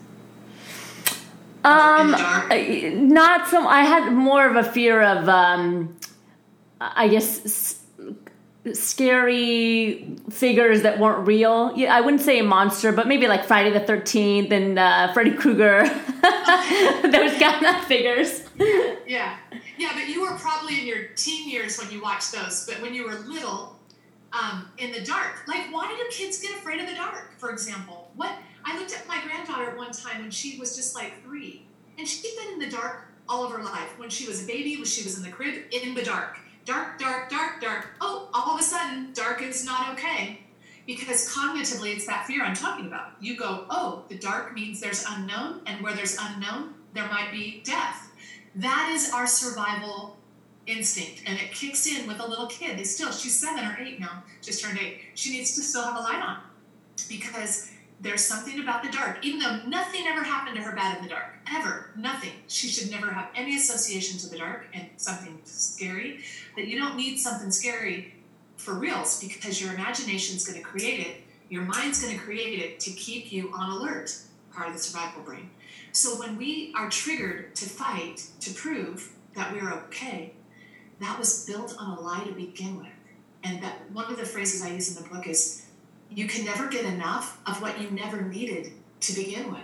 Um, 1.64 2.12
not 3.10 3.48
so. 3.48 3.68
I 3.68 3.82
had 3.82 4.12
more 4.12 4.48
of 4.48 4.56
a 4.56 4.64
fear 4.64 5.02
of, 5.02 5.28
um, 5.28 5.98
I 6.80 7.08
guess, 7.08 7.77
scary 8.76 10.16
figures 10.30 10.82
that 10.82 11.00
weren't 11.00 11.28
real. 11.28 11.74
I 11.90 12.02
wouldn't 12.02 12.22
say 12.22 12.40
a 12.40 12.44
monster, 12.44 12.92
but 12.92 13.08
maybe 13.08 13.28
like 13.28 13.46
Friday 13.46 13.72
the 13.72 13.80
Thirteenth 13.80 14.52
and 14.52 14.78
uh, 14.78 15.14
Freddy 15.14 15.32
Krueger. 15.32 15.84
Those 17.04 17.38
kind 17.40 17.66
of 17.66 17.84
figures. 17.86 18.44
yeah, 19.08 19.38
yeah, 19.78 19.92
but 19.94 20.08
you 20.08 20.22
were 20.22 20.36
probably 20.38 20.80
in 20.80 20.88
your 20.88 21.06
teen 21.16 21.50
years 21.50 21.78
when 21.78 21.92
you 21.92 22.02
watched 22.02 22.32
those. 22.32 22.66
But 22.66 22.82
when 22.82 22.94
you 22.94 23.06
were 23.06 23.16
little, 23.16 23.78
um, 24.34 24.70
in 24.78 24.92
the 24.92 25.02
dark, 25.02 25.48
like 25.48 25.72
why 25.72 25.88
do 25.88 26.16
kids 26.16 26.42
get 26.42 26.52
afraid 26.52 26.82
of 26.82 26.88
the 26.88 26.96
dark? 26.96 27.38
For 27.38 27.50
example, 27.50 28.12
what 28.16 28.32
I 28.66 28.78
looked 28.78 28.94
at 28.94 29.08
my 29.08 29.22
granddaughter 29.24 29.72
at 29.72 29.78
one 29.78 29.92
time 29.92 30.22
when 30.22 30.32
she 30.32 30.58
was 30.60 30.76
just 30.76 30.96
like 30.96 31.24
three, 31.24 31.66
and 31.98 32.08
she'd 32.08 32.36
been 32.36 32.54
in 32.54 32.60
the 32.60 32.70
dark 32.70 33.08
all 33.30 33.46
of 33.46 33.52
her 33.52 33.64
life. 33.64 33.98
When 33.98 34.10
she 34.10 34.28
was 34.28 34.44
a 34.44 34.48
baby, 34.48 34.76
when 34.76 34.86
she 34.86 35.04
was 35.04 35.18
in 35.18 35.24
the 35.24 35.30
crib, 35.30 35.64
in 35.72 35.94
the 35.94 36.04
dark. 36.04 36.38
Dark, 36.68 37.00
dark, 37.00 37.30
dark, 37.30 37.62
dark. 37.62 37.88
Oh, 38.02 38.28
all 38.34 38.56
of 38.56 38.60
a 38.60 38.64
sudden, 38.64 39.14
dark 39.14 39.42
is 39.42 39.64
not 39.64 39.94
okay. 39.94 40.42
Because 40.86 41.34
cognitively, 41.34 41.96
it's 41.96 42.06
that 42.08 42.28
fear 42.28 42.44
I'm 42.44 42.54
talking 42.54 42.88
about. 42.88 43.12
You 43.22 43.38
go, 43.38 43.64
oh, 43.70 44.04
the 44.10 44.18
dark 44.18 44.54
means 44.54 44.82
there's 44.82 45.06
unknown, 45.08 45.62
and 45.66 45.82
where 45.82 45.96
there's 45.96 46.18
unknown, 46.20 46.74
there 46.94 47.08
might 47.08 47.32
be 47.32 47.62
death. 47.64 48.12
That 48.56 48.92
is 48.94 49.12
our 49.14 49.28
survival 49.28 50.18
instinct, 50.66 51.24
and 51.26 51.40
it 51.40 51.54
kicks 51.54 51.88
in 51.88 52.06
with 52.06 52.20
a 52.20 52.28
little 52.28 52.48
kid. 52.48 52.78
They 52.78 52.84
still, 52.84 53.14
she's 53.14 53.40
seven 53.40 53.64
or 53.64 53.78
eight 53.80 54.02
now, 54.02 54.24
just 54.42 54.62
turned 54.62 54.78
eight. 54.78 55.00
She 55.16 55.32
needs 55.32 55.56
to 55.56 55.62
still 55.62 55.84
have 55.84 55.96
a 55.96 56.02
light 56.02 56.22
on 56.22 56.40
because 57.08 57.72
there's 58.00 58.24
something 58.24 58.60
about 58.60 58.84
the 58.84 58.92
dark, 58.92 59.20
even 59.24 59.40
though 59.40 59.62
nothing 59.68 60.06
ever 60.06 60.24
happened 60.24 60.56
to 60.58 60.62
her 60.62 60.76
bad 60.76 60.98
in 60.98 61.04
the 61.04 61.10
dark, 61.10 61.36
ever, 61.52 61.90
nothing. 61.96 62.32
She 62.48 62.68
should 62.68 62.92
never 62.92 63.12
have 63.12 63.30
any 63.36 63.56
association 63.56 64.20
to 64.20 64.28
the 64.28 64.38
dark 64.38 64.68
and 64.74 64.88
something 64.98 65.40
scary. 65.46 66.24
That 66.58 66.68
you 66.68 66.80
don't 66.80 66.98
need 66.98 67.18
something 67.18 67.52
scary 67.52 68.16
for 68.56 68.74
reals 68.74 69.24
because 69.24 69.62
your 69.62 69.74
imagination's 69.76 70.44
going 70.44 70.60
to 70.60 70.66
create 70.66 71.06
it, 71.06 71.18
your 71.50 71.62
mind's 71.62 72.04
going 72.04 72.18
to 72.18 72.24
create 72.24 72.60
it 72.60 72.80
to 72.82 72.92
keep 72.92 73.32
you 73.32 73.54
on 73.56 73.70
alert, 73.70 74.18
part 74.52 74.68
of 74.68 74.74
the 74.74 74.80
survival 74.80 75.22
brain. 75.22 75.52
So 75.92 76.20
when 76.20 76.36
we 76.36 76.74
are 76.76 76.90
triggered 76.90 77.56
to 77.56 77.70
fight, 77.70 78.28
to 78.42 78.54
prove 78.54 79.14
that 79.36 79.54
we're 79.54 79.72
okay, 79.72 80.34
that 81.00 81.20
was 81.20 81.46
built 81.46 81.76
on 81.78 81.96
a 81.96 82.02
lie 82.02 82.24
to 82.24 82.32
begin 82.32 82.80
with. 82.80 82.88
And 83.44 83.62
that 83.62 83.92
one 83.92 84.12
of 84.12 84.18
the 84.18 84.26
phrases 84.26 84.64
I 84.64 84.72
use 84.72 84.98
in 84.98 85.04
the 85.04 85.10
book 85.10 85.28
is 85.28 85.68
you 86.10 86.28
can 86.28 86.44
never 86.44 86.68
get 86.70 86.86
enough 86.86 87.40
of 87.46 87.62
what 87.62 87.80
you 87.80 87.92
never 87.92 88.24
needed 88.24 88.74
to 89.02 89.14
begin 89.14 89.52
with. 89.52 89.62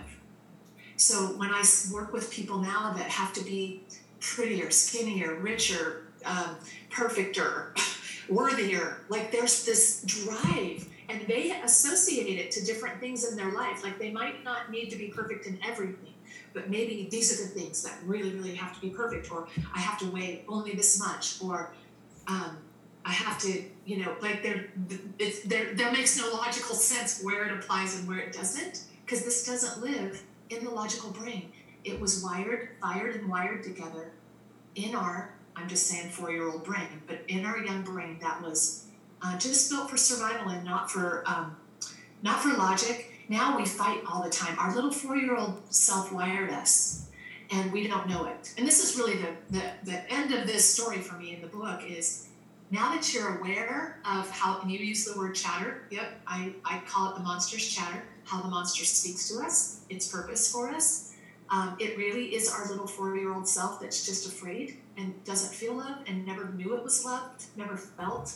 So 0.96 1.36
when 1.38 1.50
I 1.50 1.64
work 1.92 2.12
with 2.12 2.30
people 2.30 2.58
now 2.58 2.92
that 2.96 3.08
have 3.08 3.32
to 3.32 3.44
be 3.44 3.82
prettier, 4.20 4.70
skinnier, 4.70 5.34
richer, 5.34 6.03
um, 6.24 6.56
perfecter, 6.90 7.74
worthier. 8.28 8.98
Like 9.08 9.32
there's 9.32 9.64
this 9.64 10.02
drive, 10.02 10.86
and 11.08 11.20
they 11.26 11.52
associate 11.62 12.38
it 12.38 12.50
to 12.52 12.64
different 12.64 13.00
things 13.00 13.30
in 13.30 13.36
their 13.36 13.52
life. 13.52 13.82
Like 13.82 13.98
they 13.98 14.10
might 14.10 14.44
not 14.44 14.70
need 14.70 14.90
to 14.90 14.96
be 14.96 15.08
perfect 15.08 15.46
in 15.46 15.58
everything, 15.66 16.14
but 16.52 16.70
maybe 16.70 17.08
these 17.10 17.32
are 17.32 17.44
the 17.44 17.50
things 17.50 17.82
that 17.82 17.94
really, 18.04 18.30
really 18.30 18.54
have 18.54 18.74
to 18.74 18.80
be 18.80 18.90
perfect, 18.90 19.30
or 19.30 19.48
I 19.74 19.80
have 19.80 19.98
to 20.00 20.10
weigh 20.10 20.44
only 20.48 20.72
this 20.74 20.98
much, 20.98 21.42
or 21.42 21.72
um, 22.26 22.58
I 23.04 23.12
have 23.12 23.38
to, 23.40 23.62
you 23.84 23.98
know, 23.98 24.16
like 24.22 24.42
there, 24.42 24.66
it's 25.18 25.42
there. 25.42 25.74
There 25.74 25.92
makes 25.92 26.18
no 26.18 26.30
logical 26.32 26.74
sense 26.74 27.22
where 27.22 27.44
it 27.44 27.52
applies 27.52 27.98
and 27.98 28.08
where 28.08 28.18
it 28.18 28.32
doesn't, 28.32 28.84
because 29.04 29.24
this 29.24 29.44
doesn't 29.44 29.82
live 29.82 30.22
in 30.48 30.64
the 30.64 30.70
logical 30.70 31.10
brain. 31.10 31.52
It 31.84 32.00
was 32.00 32.22
wired, 32.24 32.70
fired, 32.80 33.16
and 33.16 33.28
wired 33.28 33.62
together 33.62 34.10
in 34.74 34.94
our, 34.94 35.34
I'm 35.56 35.68
just 35.68 35.86
saying, 35.86 36.10
four-year-old 36.10 36.64
brain, 36.64 37.02
but 37.06 37.20
in 37.28 37.44
our 37.44 37.58
young 37.58 37.82
brain 37.82 38.18
that 38.20 38.42
was 38.42 38.86
uh, 39.22 39.38
just 39.38 39.70
built 39.70 39.88
for 39.90 39.96
survival 39.96 40.50
and 40.50 40.64
not 40.64 40.90
for, 40.90 41.22
um, 41.26 41.56
not 42.22 42.40
for 42.40 42.56
logic. 42.56 43.10
Now 43.28 43.56
we 43.56 43.64
fight 43.64 44.02
all 44.06 44.22
the 44.22 44.30
time. 44.30 44.58
Our 44.58 44.74
little 44.74 44.90
four-year-old 44.90 45.62
self 45.72 46.12
wired 46.12 46.50
us, 46.50 47.08
and 47.50 47.72
we 47.72 47.88
don't 47.88 48.08
know 48.08 48.26
it. 48.26 48.52
And 48.58 48.66
this 48.66 48.84
is 48.84 48.98
really 48.98 49.16
the, 49.16 49.28
the 49.50 49.62
the 49.84 50.12
end 50.12 50.34
of 50.34 50.46
this 50.46 50.68
story 50.68 50.98
for 50.98 51.16
me 51.16 51.34
in 51.34 51.40
the 51.40 51.46
book 51.46 51.80
is 51.88 52.28
now 52.70 52.92
that 52.94 53.14
you're 53.14 53.38
aware 53.38 54.00
of 54.04 54.28
how, 54.30 54.60
and 54.60 54.70
you 54.70 54.78
use 54.78 55.04
the 55.04 55.16
word 55.18 55.34
chatter, 55.34 55.86
yep, 55.90 56.20
I, 56.26 56.52
I 56.64 56.82
call 56.86 57.10
it 57.10 57.14
the 57.14 57.22
monster's 57.22 57.66
chatter, 57.66 58.02
how 58.24 58.42
the 58.42 58.48
monster 58.48 58.84
speaks 58.84 59.28
to 59.28 59.42
us, 59.42 59.80
its 59.88 60.08
purpose 60.08 60.50
for 60.50 60.70
us. 60.70 61.13
Um, 61.50 61.76
it 61.78 61.96
really 61.98 62.34
is 62.34 62.50
our 62.50 62.66
little 62.68 62.86
four 62.86 63.16
year 63.16 63.32
old 63.32 63.46
self 63.46 63.80
that's 63.80 64.06
just 64.06 64.26
afraid 64.26 64.78
and 64.96 65.22
doesn't 65.24 65.54
feel 65.54 65.74
love 65.74 65.98
and 66.06 66.26
never 66.26 66.48
knew 66.52 66.74
it 66.74 66.82
was 66.82 67.04
loved, 67.04 67.44
never 67.56 67.76
felt 67.76 68.34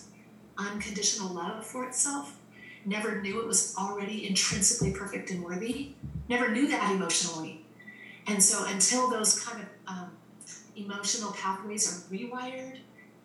unconditional 0.59 1.33
love 1.33 1.65
for 1.65 1.85
itself, 1.85 2.37
never 2.85 3.23
knew 3.23 3.41
it 3.41 3.47
was 3.47 3.75
already 3.79 4.27
intrinsically 4.29 4.93
perfect 4.93 5.31
and 5.31 5.43
worthy, 5.43 5.93
never 6.29 6.51
knew 6.51 6.69
that 6.69 6.93
emotionally. 6.93 7.65
And 8.27 8.43
so 8.43 8.67
until 8.67 9.09
those 9.09 9.41
kind 9.41 9.63
of 9.63 9.69
um, 9.87 10.11
emotional 10.77 11.33
pathways 11.33 11.89
are 11.91 12.15
rewired, 12.15 12.79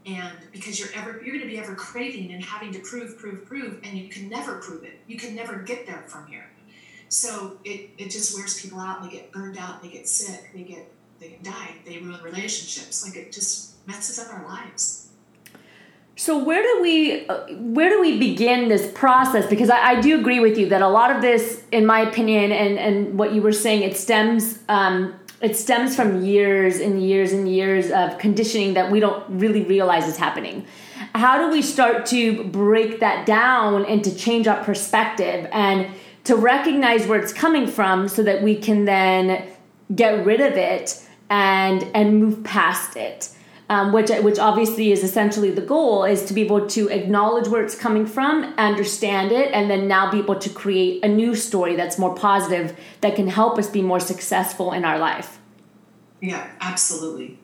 and 0.06 0.38
because 0.52 0.80
you're 0.80 0.90
ever 0.96 1.22
you're 1.24 1.36
going 1.36 1.42
to 1.42 1.48
be 1.48 1.58
ever 1.58 1.76
craving 1.76 2.34
and 2.34 2.44
having 2.44 2.72
to 2.74 2.80
prove 2.80 3.18
prove 3.18 3.46
prove 3.46 3.80
and 3.84 3.98
you 3.98 4.10
can 4.10 4.28
never 4.28 4.58
prove 4.58 4.84
it 4.84 5.00
you 5.08 5.18
can 5.18 5.34
never 5.36 5.60
get 5.60 5.86
there 5.88 6.04
from 6.08 6.28
here 6.28 6.46
so 7.14 7.58
it, 7.64 7.92
it 7.98 8.10
just 8.10 8.36
wears 8.36 8.60
people 8.60 8.80
out 8.80 9.04
they 9.04 9.10
get 9.10 9.32
burned 9.32 9.58
out 9.58 9.82
they 9.84 9.90
get 9.90 10.08
sick 10.08 10.50
they 10.54 10.64
get 10.64 10.92
they 11.20 11.30
get 11.30 11.44
die 11.44 11.76
they 11.86 12.00
ruin 12.00 12.22
relationships 12.24 13.06
like 13.06 13.16
it 13.16 13.32
just 13.32 13.74
messes 13.88 14.20
up 14.20 14.34
our 14.34 14.46
lives. 14.48 15.10
So 16.16 16.44
where 16.44 16.62
do 16.62 16.82
we 16.82 17.28
uh, 17.28 17.46
where 17.56 17.90
do 17.90 18.00
we 18.00 18.20
begin 18.20 18.70
this 18.70 18.92
process? 18.94 19.48
Because 19.48 19.70
I, 19.70 19.94
I, 19.94 20.02
do 20.02 20.20
agree 20.20 20.40
with 20.40 20.58
you 20.60 20.70
that 20.70 20.82
a 20.82 20.88
lot 20.88 21.14
of 21.14 21.22
this 21.22 21.64
in 21.72 21.86
my 21.86 22.02
opinion 22.02 22.52
and 22.52 22.78
and 22.78 23.18
what 23.18 23.34
you 23.34 23.42
were 23.42 23.52
saying 23.52 23.82
it 23.82 23.98
stems 23.98 24.60
um, 24.70 25.16
it 25.42 25.58
stems 25.58 25.96
from 25.96 26.24
years 26.24 26.80
and 26.80 27.04
years 27.06 27.34
and 27.34 27.50
years 27.50 27.90
of 27.90 28.20
conditioning 28.20 28.76
that 28.76 28.92
we 28.92 29.00
don't 29.00 29.24
really 29.28 29.64
realize 29.64 30.08
is 30.08 30.18
happening. 30.18 30.66
How 31.16 31.38
do 31.40 31.52
we 31.52 31.62
start 31.62 32.06
to 32.08 32.44
break 32.46 33.00
that 33.00 33.26
down 33.26 33.86
and 33.86 34.04
to 34.04 34.16
change 34.16 34.48
our 34.48 34.64
perspective? 34.64 35.48
And 35.52 35.88
to 36.26 36.36
recognize 36.36 37.08
where 37.08 37.20
it's 37.20 37.34
coming 37.34 37.68
from 37.68 38.08
so 38.08 38.24
that 38.24 38.42
we 38.42 38.56
can 38.56 38.86
then 38.86 39.48
get 39.94 40.26
rid 40.26 40.42
of 40.42 40.54
it 40.54 41.06
and 41.30 41.84
and 41.96 42.20
move 42.20 42.44
past 42.44 42.96
it? 42.96 43.30
Um, 43.70 43.94
which 43.94 44.10
which 44.10 44.40
obviously 44.40 44.92
is 44.92 45.04
essentially 45.04 45.50
the 45.50 45.62
goal 45.62 46.04
is 46.04 46.26
to 46.26 46.34
be 46.34 46.42
able 46.42 46.68
to 46.68 46.90
acknowledge 46.90 47.48
where 47.48 47.64
it's 47.64 47.76
coming 47.76 48.06
from, 48.06 48.54
understand 48.58 49.32
it, 49.32 49.52
and 49.54 49.72
then 49.72 49.88
now 49.88 50.12
be 50.12 50.20
able 50.20 50.38
to 50.38 50.50
create 50.50 51.04
a 51.04 51.08
new 51.08 51.34
story 51.34 51.76
that's 51.76 51.98
more 51.98 52.14
positive 52.14 52.78
that 53.02 53.16
can 53.16 53.28
help 53.28 53.58
us 53.58 53.70
be 53.70 53.82
more 53.82 54.02
successful 54.02 54.74
in 54.74 54.84
our 54.86 55.00
life. 55.00 55.40
Yeah, 56.22 56.50
absolutely. 56.62 57.40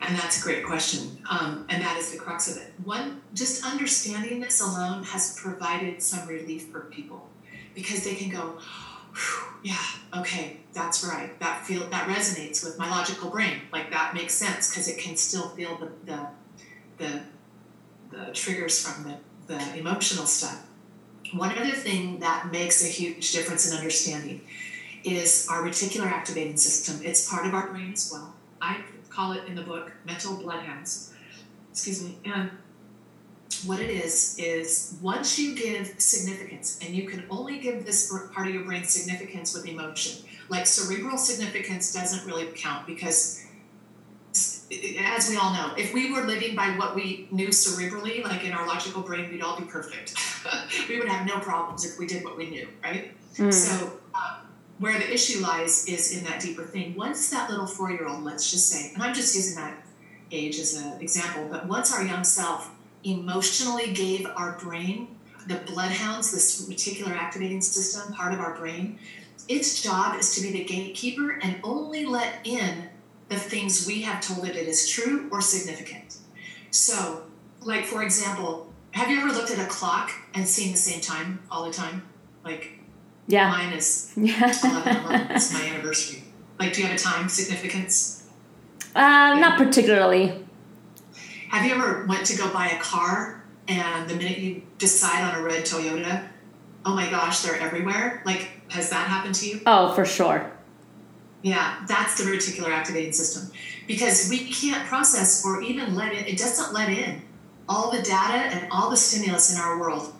And 0.00 0.16
that's 0.16 0.40
a 0.40 0.42
great 0.42 0.64
question. 0.64 1.18
Um, 1.30 1.66
and 1.68 1.82
that 1.82 1.96
is 1.96 2.12
the 2.12 2.18
crux 2.18 2.50
of 2.50 2.62
it. 2.62 2.72
One, 2.84 3.22
just 3.34 3.64
understanding 3.64 4.40
this 4.40 4.60
alone 4.60 5.02
has 5.04 5.38
provided 5.38 6.02
some 6.02 6.28
relief 6.28 6.68
for 6.68 6.82
people 6.82 7.25
because 7.76 8.02
they 8.02 8.16
can 8.16 8.30
go, 8.30 8.58
yeah, 9.62 9.78
okay, 10.16 10.56
that's 10.72 11.04
right. 11.04 11.38
That 11.38 11.64
feel 11.64 11.88
that 11.90 12.08
resonates 12.08 12.64
with 12.64 12.76
my 12.78 12.90
logical 12.90 13.30
brain. 13.30 13.60
Like 13.72 13.90
that 13.90 14.14
makes 14.14 14.34
sense 14.34 14.68
because 14.68 14.88
it 14.88 14.98
can 14.98 15.16
still 15.16 15.50
feel 15.50 15.76
the 15.76 15.90
the 16.04 16.26
the, 16.98 17.20
the 18.10 18.32
triggers 18.32 18.84
from 18.84 19.04
the, 19.04 19.54
the 19.54 19.78
emotional 19.78 20.26
stuff. 20.26 20.66
One 21.34 21.56
other 21.58 21.72
thing 21.72 22.20
that 22.20 22.50
makes 22.50 22.82
a 22.82 22.86
huge 22.86 23.32
difference 23.32 23.70
in 23.70 23.76
understanding 23.76 24.40
is 25.04 25.46
our 25.50 25.62
reticular 25.62 26.06
activating 26.06 26.56
system. 26.56 27.04
It's 27.04 27.28
part 27.28 27.46
of 27.46 27.54
our 27.54 27.68
brain 27.68 27.92
as 27.92 28.10
well. 28.10 28.34
I 28.60 28.80
call 29.10 29.32
it 29.32 29.44
in 29.46 29.54
the 29.54 29.62
book 29.62 29.92
mental 30.06 30.36
bloodhounds. 30.36 31.12
Excuse 31.72 32.02
me. 32.02 32.18
And 32.24 32.50
what 33.64 33.80
it 33.80 33.90
is 33.90 34.36
is 34.38 34.96
once 35.00 35.38
you 35.38 35.54
give 35.54 35.94
significance, 35.98 36.78
and 36.82 36.94
you 36.94 37.08
can 37.08 37.24
only 37.30 37.58
give 37.58 37.86
this 37.86 38.12
part 38.32 38.46
of 38.46 38.54
your 38.54 38.64
brain 38.64 38.84
significance 38.84 39.54
with 39.54 39.66
emotion. 39.66 40.24
Like 40.48 40.66
cerebral 40.66 41.16
significance 41.16 41.92
doesn't 41.92 42.26
really 42.26 42.46
count 42.54 42.86
because 42.86 43.44
as 44.98 45.30
we 45.30 45.36
all 45.36 45.52
know, 45.52 45.72
if 45.76 45.94
we 45.94 46.12
were 46.12 46.22
living 46.22 46.54
by 46.54 46.68
what 46.70 46.94
we 46.94 47.28
knew 47.30 47.48
cerebrally, 47.48 48.22
like 48.24 48.44
in 48.44 48.52
our 48.52 48.66
logical 48.66 49.02
brain, 49.02 49.30
we'd 49.30 49.42
all 49.42 49.58
be 49.58 49.64
perfect. 49.64 50.14
we 50.88 50.98
would 50.98 51.08
have 51.08 51.26
no 51.26 51.38
problems 51.38 51.84
if 51.84 51.98
we 51.98 52.06
did 52.06 52.24
what 52.24 52.36
we 52.36 52.50
knew, 52.50 52.68
right? 52.82 53.12
Mm. 53.36 53.52
So, 53.52 54.00
um, 54.14 54.46
where 54.78 54.98
the 54.98 55.10
issue 55.10 55.40
lies 55.40 55.86
is 55.86 56.16
in 56.16 56.24
that 56.24 56.40
deeper 56.40 56.64
thing. 56.64 56.94
Once 56.96 57.30
that 57.30 57.48
little 57.48 57.66
four 57.66 57.90
year 57.90 58.06
old, 58.06 58.24
let's 58.24 58.50
just 58.50 58.68
say, 58.68 58.92
and 58.92 59.02
I'm 59.02 59.14
just 59.14 59.34
using 59.34 59.56
that 59.56 59.82
age 60.30 60.58
as 60.58 60.74
an 60.74 61.00
example, 61.00 61.48
but 61.50 61.66
once 61.66 61.94
our 61.94 62.04
young 62.04 62.24
self 62.24 62.70
emotionally 63.06 63.92
gave 63.92 64.26
our 64.36 64.58
brain, 64.58 65.16
the 65.46 65.56
bloodhounds, 65.72 66.32
this 66.32 66.68
reticular 66.68 67.12
activating 67.12 67.60
system, 67.60 68.12
part 68.12 68.34
of 68.34 68.40
our 68.40 68.54
brain, 68.56 68.98
its 69.48 69.82
job 69.82 70.18
is 70.18 70.34
to 70.34 70.40
be 70.42 70.50
the 70.50 70.64
gatekeeper 70.64 71.38
and 71.42 71.60
only 71.62 72.04
let 72.04 72.40
in 72.44 72.88
the 73.28 73.36
things 73.36 73.86
we 73.86 74.02
have 74.02 74.20
told 74.20 74.46
it 74.46 74.56
it 74.56 74.66
is 74.66 74.88
true 74.88 75.28
or 75.30 75.40
significant. 75.40 76.18
So, 76.70 77.22
like 77.62 77.84
for 77.84 78.02
example, 78.02 78.72
have 78.90 79.10
you 79.10 79.18
ever 79.20 79.32
looked 79.32 79.50
at 79.50 79.64
a 79.64 79.68
clock 79.68 80.10
and 80.34 80.48
seen 80.48 80.72
the 80.72 80.78
same 80.78 81.00
time 81.00 81.40
all 81.50 81.64
the 81.64 81.72
time? 81.72 82.02
Like 82.44 82.80
yeah. 83.28 83.50
Mine 83.50 83.72
is 83.72 84.12
yeah. 84.16 84.52
11 84.64 84.96
11. 85.04 85.30
It's 85.32 85.52
my 85.52 85.62
anniversary. 85.62 86.22
Like, 86.58 86.72
do 86.72 86.80
you 86.80 86.86
have 86.86 86.96
a 86.96 86.98
time 86.98 87.28
significance? 87.28 88.28
Um, 88.94 89.02
yeah. 89.02 89.40
Not 89.40 89.58
particularly. 89.58 90.45
Have 91.48 91.64
you 91.64 91.74
ever 91.74 92.06
went 92.06 92.26
to 92.26 92.36
go 92.36 92.52
buy 92.52 92.68
a 92.68 92.80
car 92.80 93.44
and 93.68 94.08
the 94.08 94.14
minute 94.14 94.38
you 94.38 94.62
decide 94.78 95.22
on 95.22 95.40
a 95.40 95.42
red 95.42 95.64
Toyota, 95.64 96.28
oh 96.84 96.94
my 96.94 97.08
gosh, 97.10 97.40
they're 97.40 97.58
everywhere? 97.58 98.22
Like, 98.24 98.48
has 98.70 98.90
that 98.90 99.06
happened 99.08 99.34
to 99.36 99.48
you? 99.48 99.60
Oh, 99.66 99.94
for 99.94 100.04
sure. 100.04 100.52
Yeah, 101.42 101.84
that's 101.86 102.18
the 102.18 102.28
reticular 102.30 102.70
activating 102.70 103.12
system. 103.12 103.52
Because 103.86 104.28
we 104.28 104.50
can't 104.50 104.86
process 104.88 105.44
or 105.44 105.62
even 105.62 105.94
let 105.94 106.12
it, 106.12 106.26
it 106.26 106.38
doesn't 106.38 106.74
let 106.74 106.88
in 106.88 107.22
all 107.68 107.90
the 107.90 108.02
data 108.02 108.54
and 108.54 108.70
all 108.72 108.90
the 108.90 108.96
stimulus 108.96 109.54
in 109.54 109.60
our 109.60 109.78
world 109.78 110.12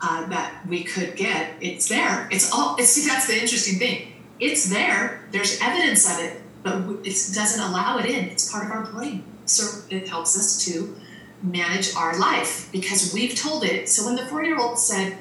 uh, 0.00 0.26
that 0.26 0.66
we 0.68 0.84
could 0.84 1.16
get. 1.16 1.54
It's 1.60 1.88
there. 1.88 2.28
It's 2.30 2.52
all. 2.52 2.76
It's, 2.76 2.90
see, 2.90 3.08
that's 3.08 3.26
the 3.26 3.34
interesting 3.34 3.78
thing. 3.78 4.12
It's 4.38 4.68
there. 4.68 5.26
There's 5.30 5.58
evidence 5.62 6.10
of 6.10 6.22
it, 6.22 6.42
but 6.62 6.76
it 7.06 7.16
doesn't 7.34 7.60
allow 7.60 7.98
it 7.98 8.06
in. 8.06 8.26
It's 8.26 8.50
part 8.50 8.66
of 8.66 8.70
our 8.72 8.84
brain, 8.84 9.24
so 9.46 9.82
it 9.90 10.08
helps 10.08 10.36
us 10.38 10.64
to 10.66 10.96
manage 11.42 11.94
our 11.94 12.18
life 12.18 12.68
because 12.72 13.12
we've 13.14 13.34
told 13.34 13.64
it. 13.64 13.88
So 13.88 14.06
when 14.06 14.16
the 14.16 14.26
four-year-old 14.26 14.78
said, 14.78 15.18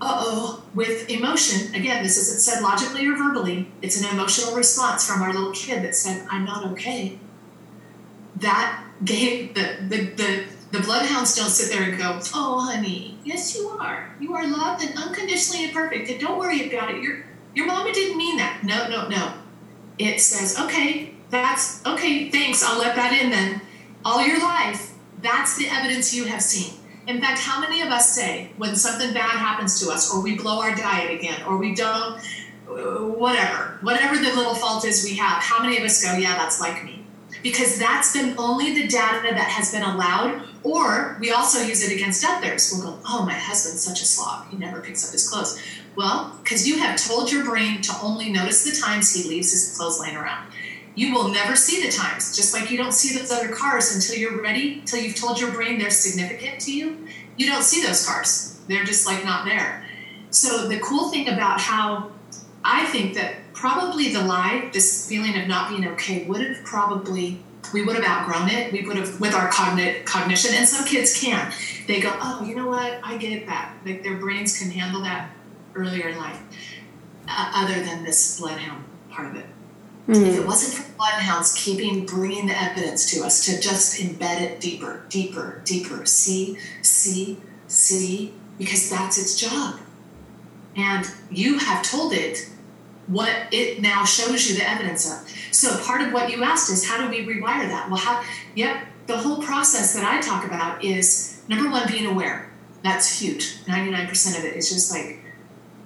"Uh 0.00 0.22
oh," 0.26 0.62
with 0.74 1.08
emotion, 1.08 1.74
again, 1.74 2.02
this 2.02 2.16
isn't 2.18 2.40
said 2.40 2.62
logically 2.62 3.06
or 3.06 3.16
verbally. 3.16 3.70
It's 3.82 4.00
an 4.00 4.08
emotional 4.14 4.54
response 4.54 5.06
from 5.06 5.22
our 5.22 5.32
little 5.32 5.52
kid 5.52 5.82
that 5.84 5.94
said, 5.94 6.26
"I'm 6.30 6.44
not 6.44 6.66
okay." 6.72 7.18
That 8.36 8.84
gave 9.04 9.54
the 9.54 9.76
the 9.88 9.98
the 10.20 10.44
the 10.72 10.80
bloodhounds 10.80 11.36
don't 11.36 11.50
sit 11.50 11.70
there 11.72 11.84
and 11.88 11.98
go, 11.98 12.20
"Oh, 12.34 12.60
honey, 12.60 13.18
yes, 13.24 13.54
you 13.56 13.68
are. 13.68 14.14
You 14.20 14.34
are 14.34 14.46
loved 14.46 14.84
and 14.84 14.96
unconditionally 14.98 15.64
and 15.64 15.72
perfect. 15.72 16.10
And 16.10 16.20
don't 16.20 16.38
worry 16.38 16.68
about 16.68 16.90
it. 16.90 17.02
Your 17.02 17.24
your 17.54 17.66
mama 17.66 17.92
didn't 17.92 18.18
mean 18.18 18.36
that. 18.38 18.64
No, 18.64 18.88
no, 18.88 19.08
no. 19.08 19.34
It 19.98 20.20
says, 20.20 20.58
okay, 20.58 21.13
that's 21.34 21.84
okay. 21.84 22.30
Thanks. 22.30 22.62
I'll 22.62 22.78
let 22.78 22.96
that 22.96 23.12
in 23.12 23.30
then. 23.30 23.60
All 24.04 24.24
your 24.26 24.40
life, 24.40 24.92
that's 25.20 25.56
the 25.56 25.66
evidence 25.68 26.14
you 26.14 26.24
have 26.24 26.42
seen. 26.42 26.78
In 27.06 27.20
fact, 27.20 27.40
how 27.40 27.60
many 27.60 27.82
of 27.82 27.88
us 27.88 28.14
say 28.14 28.50
when 28.56 28.76
something 28.76 29.12
bad 29.12 29.30
happens 29.30 29.80
to 29.80 29.90
us, 29.90 30.12
or 30.12 30.22
we 30.22 30.36
blow 30.36 30.60
our 30.60 30.74
diet 30.74 31.10
again, 31.10 31.42
or 31.46 31.56
we 31.56 31.74
don't, 31.74 32.20
whatever, 32.66 33.78
whatever 33.82 34.16
the 34.16 34.34
little 34.34 34.54
fault 34.54 34.84
is 34.84 35.04
we 35.04 35.16
have, 35.16 35.42
how 35.42 35.62
many 35.62 35.76
of 35.76 35.84
us 35.84 36.02
go, 36.02 36.16
yeah, 36.16 36.36
that's 36.36 36.60
like 36.60 36.82
me? 36.84 37.04
because 37.44 37.78
that's 37.78 38.14
been 38.14 38.34
only 38.38 38.74
the 38.74 38.88
data 38.88 39.28
that 39.34 39.48
has 39.48 39.70
been 39.70 39.82
allowed. 39.82 40.42
Or 40.62 41.18
we 41.20 41.30
also 41.30 41.62
use 41.62 41.86
it 41.86 41.94
against 41.94 42.24
others. 42.26 42.72
We'll 42.72 42.92
go, 42.92 42.98
oh, 43.06 43.24
my 43.26 43.34
husband's 43.34 43.82
such 43.82 44.00
a 44.00 44.06
slob. 44.06 44.48
He 44.48 44.56
never 44.56 44.80
picks 44.80 45.06
up 45.06 45.12
his 45.12 45.28
clothes. 45.28 45.60
Well, 45.94 46.36
because 46.42 46.66
you 46.66 46.78
have 46.78 46.96
told 46.98 47.30
your 47.30 47.44
brain 47.44 47.82
to 47.82 47.92
only 48.02 48.32
notice 48.32 48.64
the 48.64 48.80
times 48.80 49.14
he 49.14 49.28
leaves 49.28 49.52
his 49.52 49.76
clothes 49.76 50.00
laying 50.00 50.16
around. 50.16 50.53
You 50.94 51.12
will 51.12 51.28
never 51.28 51.56
see 51.56 51.84
the 51.84 51.90
times, 51.90 52.36
just 52.36 52.54
like 52.54 52.70
you 52.70 52.78
don't 52.78 52.92
see 52.92 53.18
those 53.18 53.32
other 53.32 53.48
cars 53.48 53.94
until 53.94 54.16
you're 54.16 54.40
ready, 54.40 54.80
until 54.80 55.00
you've 55.00 55.16
told 55.16 55.40
your 55.40 55.52
brain 55.52 55.78
they're 55.78 55.90
significant 55.90 56.60
to 56.60 56.72
you. 56.72 57.06
You 57.36 57.46
don't 57.46 57.64
see 57.64 57.82
those 57.82 58.06
cars. 58.06 58.60
They're 58.68 58.84
just 58.84 59.06
like 59.06 59.24
not 59.24 59.44
there. 59.44 59.84
So 60.30 60.68
the 60.68 60.78
cool 60.78 61.10
thing 61.10 61.28
about 61.28 61.60
how 61.60 62.12
I 62.64 62.86
think 62.86 63.14
that 63.14 63.52
probably 63.52 64.12
the 64.12 64.22
lie, 64.22 64.70
this 64.72 65.08
feeling 65.08 65.40
of 65.40 65.48
not 65.48 65.70
being 65.70 65.86
okay, 65.88 66.24
would 66.26 66.40
have 66.40 66.64
probably 66.64 67.40
we 67.72 67.82
would 67.82 67.96
have 67.96 68.04
outgrown 68.04 68.50
it. 68.50 68.72
We 68.72 68.86
would 68.86 68.96
have 68.96 69.20
with 69.20 69.34
our 69.34 69.48
cognitive 69.48 70.04
cognition, 70.04 70.54
and 70.54 70.68
some 70.68 70.86
kids 70.86 71.18
can. 71.20 71.52
They 71.86 72.00
go, 72.00 72.16
oh, 72.20 72.44
you 72.44 72.54
know 72.54 72.68
what? 72.68 73.00
I 73.02 73.16
get 73.16 73.46
that. 73.46 73.74
Like 73.84 74.02
their 74.02 74.16
brains 74.16 74.58
can 74.58 74.70
handle 74.70 75.02
that 75.02 75.30
earlier 75.74 76.08
in 76.08 76.18
life. 76.18 76.40
Uh, 77.26 77.52
other 77.54 77.82
than 77.82 78.04
this 78.04 78.38
bloodhound 78.38 78.84
part 79.10 79.28
of 79.28 79.36
it. 79.36 79.46
Mm. 80.08 80.26
If 80.26 80.38
it 80.40 80.46
wasn't 80.46 80.74
for 80.74 80.96
bloodhounds 80.96 81.54
keeping 81.54 82.04
bringing 82.04 82.46
the 82.46 82.60
evidence 82.60 83.10
to 83.12 83.24
us 83.24 83.44
to 83.46 83.60
just 83.60 84.00
embed 84.00 84.40
it 84.40 84.60
deeper, 84.60 85.04
deeper, 85.08 85.62
deeper, 85.64 86.04
see, 86.04 86.58
see, 86.82 87.38
see, 87.68 88.34
because 88.58 88.90
that's 88.90 89.18
its 89.18 89.40
job. 89.40 89.80
And 90.76 91.06
you 91.30 91.58
have 91.58 91.82
told 91.82 92.12
it 92.12 92.50
what 93.06 93.30
it 93.52 93.80
now 93.80 94.04
shows 94.04 94.48
you 94.48 94.56
the 94.56 94.68
evidence 94.68 95.10
of. 95.10 95.28
So 95.50 95.78
part 95.84 96.00
of 96.00 96.12
what 96.12 96.30
you 96.30 96.42
asked 96.42 96.70
is 96.70 96.86
how 96.88 96.98
do 97.02 97.08
we 97.08 97.24
rewire 97.24 97.68
that? 97.68 97.88
Well, 97.88 97.98
how, 97.98 98.22
yep, 98.54 98.86
the 99.06 99.16
whole 99.16 99.42
process 99.42 99.94
that 99.94 100.04
I 100.04 100.20
talk 100.20 100.44
about 100.44 100.82
is 100.84 101.42
number 101.48 101.70
one, 101.70 101.86
being 101.88 102.06
aware. 102.06 102.50
That's 102.82 103.20
huge. 103.20 103.56
99% 103.64 104.38
of 104.38 104.44
it 104.44 104.56
is 104.56 104.68
just 104.68 104.92
like, 104.92 105.20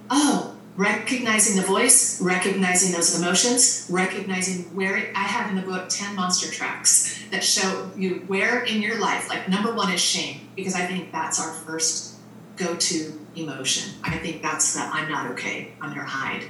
oh, 0.09 0.48
recognizing 0.79 1.57
the 1.57 1.67
voice, 1.67 2.21
recognizing 2.21 2.93
those 2.93 3.19
emotions, 3.19 3.85
recognizing 3.89 4.63
where 4.73 4.95
it, 4.95 5.09
I 5.13 5.23
have 5.23 5.49
in 5.49 5.57
the 5.57 5.61
book 5.61 5.89
10 5.89 6.15
monster 6.15 6.49
tracks 6.49 7.21
that 7.31 7.43
show 7.43 7.91
you 7.97 8.23
where 8.27 8.63
in 8.63 8.81
your 8.81 8.97
life, 8.97 9.27
like 9.27 9.49
number 9.49 9.75
one 9.75 9.91
is 9.91 9.99
shame, 9.99 10.47
because 10.55 10.75
I 10.75 10.85
think 10.85 11.11
that's 11.11 11.37
our 11.37 11.51
first 11.51 12.15
go 12.55 12.77
to 12.77 13.19
emotion. 13.35 13.93
I 14.05 14.19
think 14.19 14.41
that's 14.41 14.73
the 14.73 14.79
I'm 14.79 15.11
not 15.11 15.29
okay, 15.31 15.73
I'm 15.81 15.89
gonna 15.89 16.05
hide. 16.05 16.45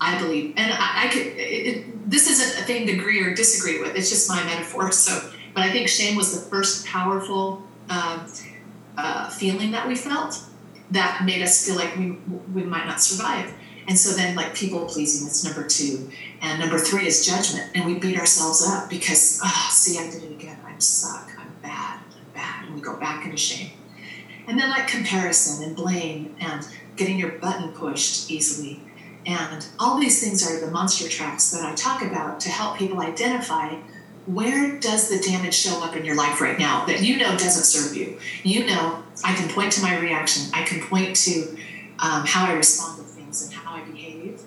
I 0.00 0.16
believe, 0.16 0.54
and 0.56 0.72
I, 0.72 1.06
I 1.06 1.08
could. 1.08 1.26
It, 1.26 1.66
it, 1.66 2.10
this 2.10 2.30
isn't 2.30 2.62
a 2.62 2.64
thing 2.66 2.86
to 2.86 2.92
agree 2.92 3.20
or 3.20 3.34
disagree 3.34 3.80
with. 3.80 3.96
It's 3.96 4.10
just 4.10 4.28
my 4.28 4.44
metaphor. 4.44 4.92
So, 4.92 5.32
but 5.54 5.64
I 5.64 5.72
think 5.72 5.88
shame 5.88 6.14
was 6.16 6.38
the 6.38 6.48
first 6.50 6.86
powerful 6.86 7.64
uh, 7.90 8.28
uh, 8.96 9.28
feeling 9.30 9.72
that 9.72 9.88
we 9.88 9.96
felt 9.96 10.40
that 10.90 11.24
made 11.24 11.42
us 11.42 11.66
feel 11.66 11.76
like 11.76 11.96
we 11.96 12.12
we 12.54 12.62
might 12.62 12.86
not 12.86 13.00
survive. 13.00 13.52
And 13.88 13.96
so 13.96 14.16
then, 14.16 14.34
like 14.34 14.54
people 14.54 14.84
pleasing, 14.86 15.28
is 15.28 15.44
number 15.44 15.66
two, 15.66 16.10
and 16.40 16.58
number 16.58 16.78
three 16.78 17.06
is 17.06 17.24
judgment, 17.24 17.70
and 17.74 17.86
we 17.86 17.98
beat 17.98 18.18
ourselves 18.18 18.66
up 18.66 18.90
because, 18.90 19.40
oh, 19.44 19.68
see, 19.70 19.96
I 19.98 20.10
did 20.10 20.24
it 20.24 20.32
again. 20.32 20.58
I'm 20.66 20.80
suck. 20.80 21.30
I'm 21.38 21.52
bad. 21.62 22.00
I'm 22.16 22.32
bad, 22.34 22.66
and 22.66 22.74
we 22.74 22.80
go 22.80 22.96
back 22.96 23.24
into 23.24 23.36
shame. 23.36 23.70
And 24.48 24.58
then 24.58 24.70
like 24.70 24.88
comparison 24.88 25.64
and 25.64 25.76
blame 25.76 26.34
and 26.40 26.66
getting 26.96 27.18
your 27.18 27.32
button 27.32 27.72
pushed 27.72 28.30
easily 28.30 28.80
and 29.26 29.66
all 29.80 29.98
these 29.98 30.22
things 30.22 30.48
are 30.48 30.64
the 30.64 30.70
monster 30.70 31.08
tracks 31.08 31.50
that 31.50 31.64
I 31.64 31.74
talk 31.74 32.02
about 32.02 32.38
to 32.40 32.48
help 32.48 32.78
people 32.78 33.00
identify 33.00 33.74
where 34.26 34.78
does 34.78 35.08
the 35.08 35.18
damage 35.18 35.54
show 35.54 35.82
up 35.82 35.96
in 35.96 36.04
your 36.04 36.16
life 36.16 36.40
right 36.40 36.58
now 36.58 36.84
that 36.86 37.02
you 37.02 37.16
know 37.16 37.30
doesn't 37.32 37.64
serve 37.64 37.96
you. 37.96 38.18
You 38.42 38.66
know, 38.66 39.02
I 39.24 39.34
can 39.34 39.48
point 39.48 39.72
to 39.72 39.82
my 39.82 39.98
reaction, 39.98 40.50
I 40.52 40.64
can 40.64 40.80
point 40.82 41.16
to 41.16 41.56
um, 41.98 42.26
how 42.26 42.46
I 42.46 42.54
respond 42.54 42.98
to 42.98 43.04
things 43.04 43.44
and 43.44 43.52
how 43.54 43.74
I 43.74 43.84
behave, 43.84 44.40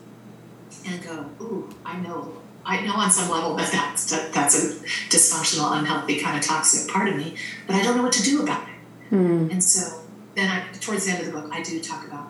and 0.86 1.02
go, 1.04 1.26
ooh, 1.42 1.70
I 1.86 1.98
know. 2.00 2.34
I 2.66 2.86
know 2.86 2.94
on 2.94 3.10
some 3.10 3.32
level 3.32 3.56
that 3.56 3.72
that's, 3.72 4.12
that, 4.12 4.32
that's 4.32 4.56
a 4.56 4.76
dysfunctional, 5.10 5.80
unhealthy, 5.80 6.20
kind 6.20 6.38
of 6.38 6.44
toxic 6.44 6.92
part 6.92 7.08
of 7.08 7.16
me, 7.16 7.36
but 7.66 7.76
I 7.76 7.82
don't 7.82 7.98
know 7.98 8.04
what 8.04 8.12
to 8.14 8.22
do 8.22 8.44
about 8.44 8.68
it. 8.68 9.16
Mm. 9.16 9.52
And 9.52 9.64
so 9.64 10.02
then, 10.36 10.50
I, 10.50 10.72
towards 10.78 11.06
the 11.06 11.14
end 11.14 11.22
of 11.22 11.26
the 11.28 11.32
book, 11.32 11.50
I 11.52 11.64
do 11.64 11.80
talk 11.82 12.06
about 12.06 12.30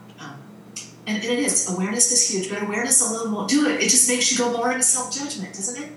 and, 1.09 1.23
and 1.23 1.25
it 1.25 1.39
is. 1.39 1.67
Awareness 1.73 2.11
is 2.11 2.29
huge, 2.29 2.49
but 2.49 2.61
awareness 2.61 3.01
alone 3.01 3.33
won't 3.33 3.49
do 3.49 3.67
it. 3.67 3.81
It 3.81 3.89
just 3.89 4.07
makes 4.07 4.31
you 4.31 4.37
go 4.37 4.55
more 4.55 4.71
into 4.71 4.83
self 4.83 5.11
judgment, 5.11 5.55
doesn't 5.55 5.81
it? 5.81 5.89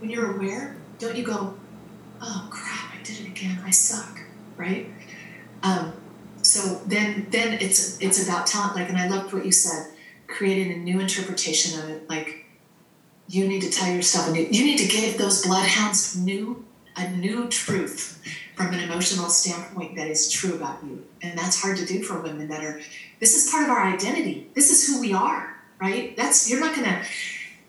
When 0.00 0.08
you're 0.08 0.36
aware, 0.36 0.76
don't 1.06 1.16
you 1.16 1.24
go, 1.24 1.54
oh 2.20 2.48
crap, 2.50 2.94
I 2.94 3.02
did 3.02 3.20
it 3.20 3.28
again, 3.28 3.60
I 3.64 3.70
suck, 3.70 4.20
right? 4.56 4.86
Um, 5.62 5.92
so 6.42 6.80
then 6.86 7.26
then 7.30 7.54
it's 7.54 8.00
it's 8.02 8.22
about 8.22 8.46
talent 8.46 8.76
like 8.76 8.90
and 8.90 8.98
i 8.98 9.08
loved 9.08 9.32
what 9.32 9.46
you 9.46 9.50
said 9.50 9.90
creating 10.26 10.70
a 10.74 10.76
new 10.76 11.00
interpretation 11.00 11.80
of 11.80 11.88
it 11.88 12.06
like 12.10 12.44
you 13.28 13.48
need 13.48 13.62
to 13.62 13.70
tell 13.70 13.90
yourself 13.90 14.28
a 14.28 14.30
new 14.30 14.46
you 14.50 14.62
need 14.62 14.76
to 14.76 14.86
give 14.86 15.16
those 15.16 15.42
bloodhounds 15.42 16.18
new 16.18 16.62
a 16.96 17.08
new 17.12 17.48
truth 17.48 18.22
from 18.54 18.74
an 18.74 18.80
emotional 18.80 19.30
standpoint 19.30 19.96
that 19.96 20.06
is 20.06 20.30
true 20.30 20.54
about 20.54 20.84
you 20.84 21.02
and 21.22 21.38
that's 21.38 21.62
hard 21.62 21.78
to 21.78 21.86
do 21.86 22.02
for 22.02 22.20
women 22.20 22.46
that 22.46 22.62
are 22.62 22.78
this 23.24 23.42
is 23.42 23.50
part 23.50 23.64
of 23.64 23.70
our 23.70 23.86
identity. 23.86 24.50
This 24.52 24.70
is 24.70 24.86
who 24.86 25.00
we 25.00 25.14
are, 25.14 25.56
right? 25.80 26.14
That's 26.14 26.50
you're 26.50 26.60
not 26.60 26.76
gonna. 26.76 27.02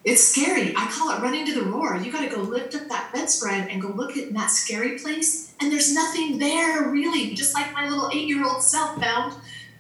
It's 0.06 0.24
scary. 0.24 0.72
I 0.78 0.86
call 0.92 1.10
it 1.10 1.22
running 1.22 1.48
to 1.48 1.54
the 1.56 1.64
roar. 1.64 1.98
You 1.98 2.12
got 2.12 2.22
to 2.22 2.34
go 2.34 2.42
lift 2.42 2.76
up 2.76 2.88
that 2.90 3.12
bedspread 3.12 3.70
and 3.70 3.82
go 3.82 3.88
look 3.88 4.16
at 4.16 4.32
that 4.34 4.52
scary 4.52 5.00
place, 5.00 5.54
and 5.60 5.72
there's 5.72 5.94
nothing 5.96 6.38
there 6.38 6.88
really. 6.90 7.34
Just 7.34 7.56
like 7.56 7.74
my 7.74 7.90
little 7.90 8.12
eight-year-old 8.14 8.62
self 8.62 9.02
found 9.02 9.34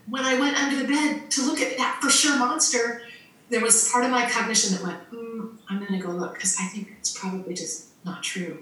when 0.10 0.26
I 0.26 0.40
went 0.40 0.58
under 0.58 0.78
the 0.78 0.88
bed 0.88 1.30
to 1.32 1.46
look 1.46 1.62
at 1.62 1.78
that 1.78 2.00
for 2.02 2.10
sure 2.10 2.38
monster. 2.38 3.04
There 3.52 3.62
was 3.62 3.92
part 3.92 4.04
of 4.04 4.10
my 4.10 4.28
cognition 4.28 4.76
that 4.76 4.84
went, 4.84 5.12
mm, 5.12 5.56
"I'm 5.70 5.78
going 5.78 5.94
to 5.94 6.06
go 6.06 6.12
look," 6.12 6.34
because 6.34 6.58
I 6.60 6.66
think 6.66 6.90
it's 6.98 7.16
probably 7.16 7.54
just 7.54 7.90
not 8.04 8.24
true. 8.24 8.58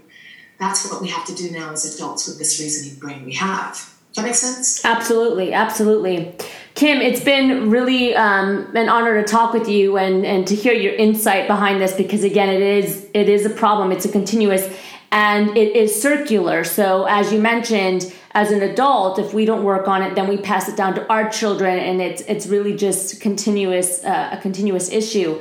That's 0.59 0.89
what 0.91 1.01
we 1.01 1.07
have 1.07 1.25
to 1.27 1.33
do 1.33 1.49
now 1.49 1.71
as 1.71 1.95
adults 1.95 2.27
with 2.27 2.39
this 2.39 2.59
reasoning 2.59 2.99
brain 2.99 3.23
we 3.23 3.35
have. 3.35 3.71
Does 3.73 4.17
that 4.17 4.23
make 4.23 4.35
sense? 4.35 4.83
Absolutely, 4.83 5.53
absolutely. 5.53 6.35
Kim, 6.75 7.01
it's 7.01 7.23
been 7.23 7.69
really 7.69 8.15
um, 8.15 8.75
an 8.75 8.89
honor 8.89 9.21
to 9.21 9.27
talk 9.27 9.53
with 9.53 9.69
you 9.69 9.97
and, 9.97 10.25
and 10.25 10.47
to 10.47 10.55
hear 10.55 10.73
your 10.73 10.93
insight 10.95 11.47
behind 11.47 11.79
this 11.79 11.93
because 11.93 12.23
again, 12.23 12.49
it 12.49 12.61
is 12.61 13.07
it 13.13 13.29
is 13.29 13.45
a 13.45 13.49
problem. 13.49 13.91
It's 13.91 14.05
a 14.05 14.11
continuous 14.11 14.67
and 15.11 15.55
it 15.55 15.75
is 15.75 16.01
circular. 16.01 16.63
So 16.63 17.05
as 17.05 17.31
you 17.31 17.39
mentioned, 17.39 18.11
as 18.31 18.51
an 18.51 18.63
adult, 18.63 19.19
if 19.19 19.31
we 19.35 19.45
don't 19.45 19.63
work 19.63 19.87
on 19.87 20.01
it, 20.01 20.15
then 20.15 20.27
we 20.27 20.37
pass 20.37 20.67
it 20.67 20.75
down 20.75 20.95
to 20.95 21.07
our 21.07 21.29
children, 21.29 21.77
and 21.77 22.01
it's 22.01 22.23
it's 22.23 22.47
really 22.47 22.75
just 22.75 23.21
continuous 23.21 24.03
uh, 24.03 24.29
a 24.31 24.37
continuous 24.37 24.89
issue. 24.91 25.39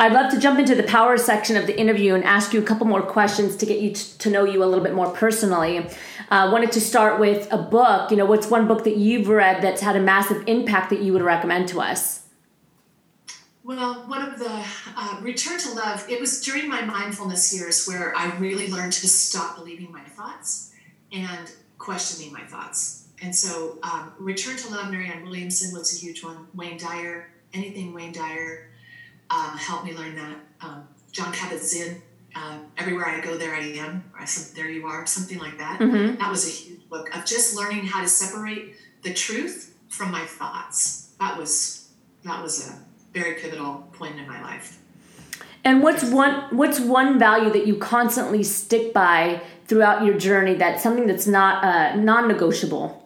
I'd 0.00 0.14
love 0.14 0.30
to 0.30 0.40
jump 0.40 0.58
into 0.58 0.74
the 0.74 0.82
power 0.82 1.18
section 1.18 1.58
of 1.58 1.66
the 1.66 1.78
interview 1.78 2.14
and 2.14 2.24
ask 2.24 2.54
you 2.54 2.60
a 2.60 2.62
couple 2.62 2.86
more 2.86 3.02
questions 3.02 3.54
to 3.56 3.66
get 3.66 3.80
you 3.80 3.92
t- 3.92 4.12
to 4.20 4.30
know 4.30 4.44
you 4.44 4.64
a 4.64 4.66
little 4.66 4.82
bit 4.82 4.94
more 4.94 5.10
personally. 5.10 5.86
I 6.30 6.44
uh, 6.46 6.50
wanted 6.50 6.72
to 6.72 6.80
start 6.80 7.20
with 7.20 7.46
a 7.52 7.58
book. 7.58 8.10
You 8.10 8.16
know, 8.16 8.24
what's 8.24 8.46
one 8.46 8.66
book 8.66 8.84
that 8.84 8.96
you've 8.96 9.28
read 9.28 9.60
that's 9.62 9.82
had 9.82 9.96
a 9.96 10.00
massive 10.00 10.42
impact 10.46 10.88
that 10.88 11.02
you 11.02 11.12
would 11.12 11.20
recommend 11.20 11.68
to 11.68 11.82
us? 11.82 12.26
Well, 13.62 14.08
one 14.08 14.26
of 14.26 14.38
the 14.38 14.64
uh, 14.96 15.20
Return 15.20 15.58
to 15.58 15.74
Love, 15.74 16.08
it 16.08 16.18
was 16.18 16.40
during 16.40 16.66
my 16.66 16.80
mindfulness 16.80 17.54
years 17.54 17.86
where 17.86 18.16
I 18.16 18.34
really 18.38 18.68
learned 18.68 18.94
to 18.94 19.06
stop 19.06 19.56
believing 19.56 19.92
my 19.92 20.02
thoughts 20.02 20.72
and 21.12 21.52
questioning 21.76 22.32
my 22.32 22.44
thoughts. 22.44 23.08
And 23.22 23.36
so, 23.36 23.76
um, 23.82 24.14
Return 24.18 24.56
to 24.56 24.70
Love, 24.70 24.90
Marianne 24.90 25.24
Williamson 25.24 25.78
was 25.78 25.94
a 25.94 26.00
huge 26.00 26.24
one. 26.24 26.46
Wayne 26.54 26.78
Dyer, 26.78 27.28
anything 27.52 27.92
Wayne 27.92 28.12
Dyer 28.12 28.69
uh, 29.30 29.56
helped 29.56 29.84
me 29.84 29.96
learn 29.96 30.16
that. 30.16 30.36
Um, 30.60 30.88
Jon 31.12 31.32
Kabat-Zinn, 31.32 32.02
uh, 32.34 32.58
everywhere 32.76 33.06
I 33.06 33.20
go, 33.20 33.36
there 33.36 33.54
I 33.54 33.60
am. 33.60 34.04
Or 34.18 34.26
there 34.54 34.68
you 34.68 34.86
are, 34.86 35.06
something 35.06 35.38
like 35.38 35.58
that. 35.58 35.80
Mm-hmm. 35.80 36.16
That 36.16 36.30
was 36.30 36.46
a 36.46 36.50
huge 36.50 36.88
book 36.88 37.14
of 37.14 37.24
just 37.24 37.56
learning 37.56 37.86
how 37.86 38.02
to 38.02 38.08
separate 38.08 38.74
the 39.02 39.14
truth 39.14 39.76
from 39.88 40.10
my 40.10 40.24
thoughts. 40.24 41.12
That 41.20 41.38
was 41.38 41.88
that 42.24 42.42
was 42.42 42.68
a 42.68 42.78
very 43.12 43.34
pivotal 43.40 43.88
point 43.92 44.18
in 44.18 44.28
my 44.28 44.40
life. 44.42 44.78
And 45.64 45.82
what's 45.82 46.04
one 46.04 46.56
what's 46.56 46.80
one 46.80 47.18
value 47.18 47.50
that 47.50 47.66
you 47.66 47.76
constantly 47.76 48.42
stick 48.42 48.92
by 48.92 49.42
throughout 49.66 50.04
your 50.04 50.16
journey? 50.16 50.54
That's 50.54 50.82
something 50.82 51.06
that's 51.06 51.26
not 51.26 51.64
uh, 51.64 51.96
non-negotiable. 51.96 52.96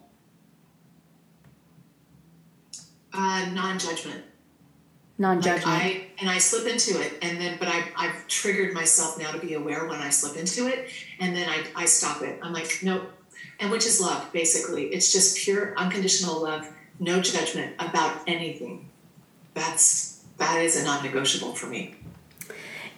Uh, 3.13 3.47
non-judgment 3.53 4.25
non-judgment 5.19 5.67
like 5.67 5.83
I, 5.83 6.07
and 6.19 6.29
i 6.29 6.39
slip 6.39 6.67
into 6.67 7.01
it 7.01 7.13
and 7.23 7.41
then 7.41 7.57
but 7.59 7.69
I, 7.69 7.85
i've 7.97 8.27
triggered 8.27 8.75
myself 8.75 9.19
now 9.19 9.31
to 9.31 9.39
be 9.39 9.55
aware 9.55 9.87
when 9.87 10.01
i 10.01 10.11
slip 10.11 10.37
into 10.37 10.67
it 10.67 10.89
and 11.21 11.37
then 11.37 11.49
i, 11.49 11.65
I 11.77 11.85
stop 11.85 12.23
it 12.23 12.39
i'm 12.43 12.53
like 12.53 12.81
nope 12.83 13.03
and 13.61 13.71
which 13.71 13.87
is 13.87 14.01
love 14.01 14.33
basically 14.33 14.87
it's 14.87 15.13
just 15.13 15.37
pure 15.39 15.77
unconditional 15.79 16.43
love 16.43 16.69
no 16.99 17.21
judgment 17.21 17.75
about 17.79 18.23
anything 18.27 18.89
that's 19.55 20.25
that 20.39 20.61
is 20.61 20.81
a 20.81 20.85
non-negotiable 20.85 21.55
for 21.55 21.67
me 21.67 21.95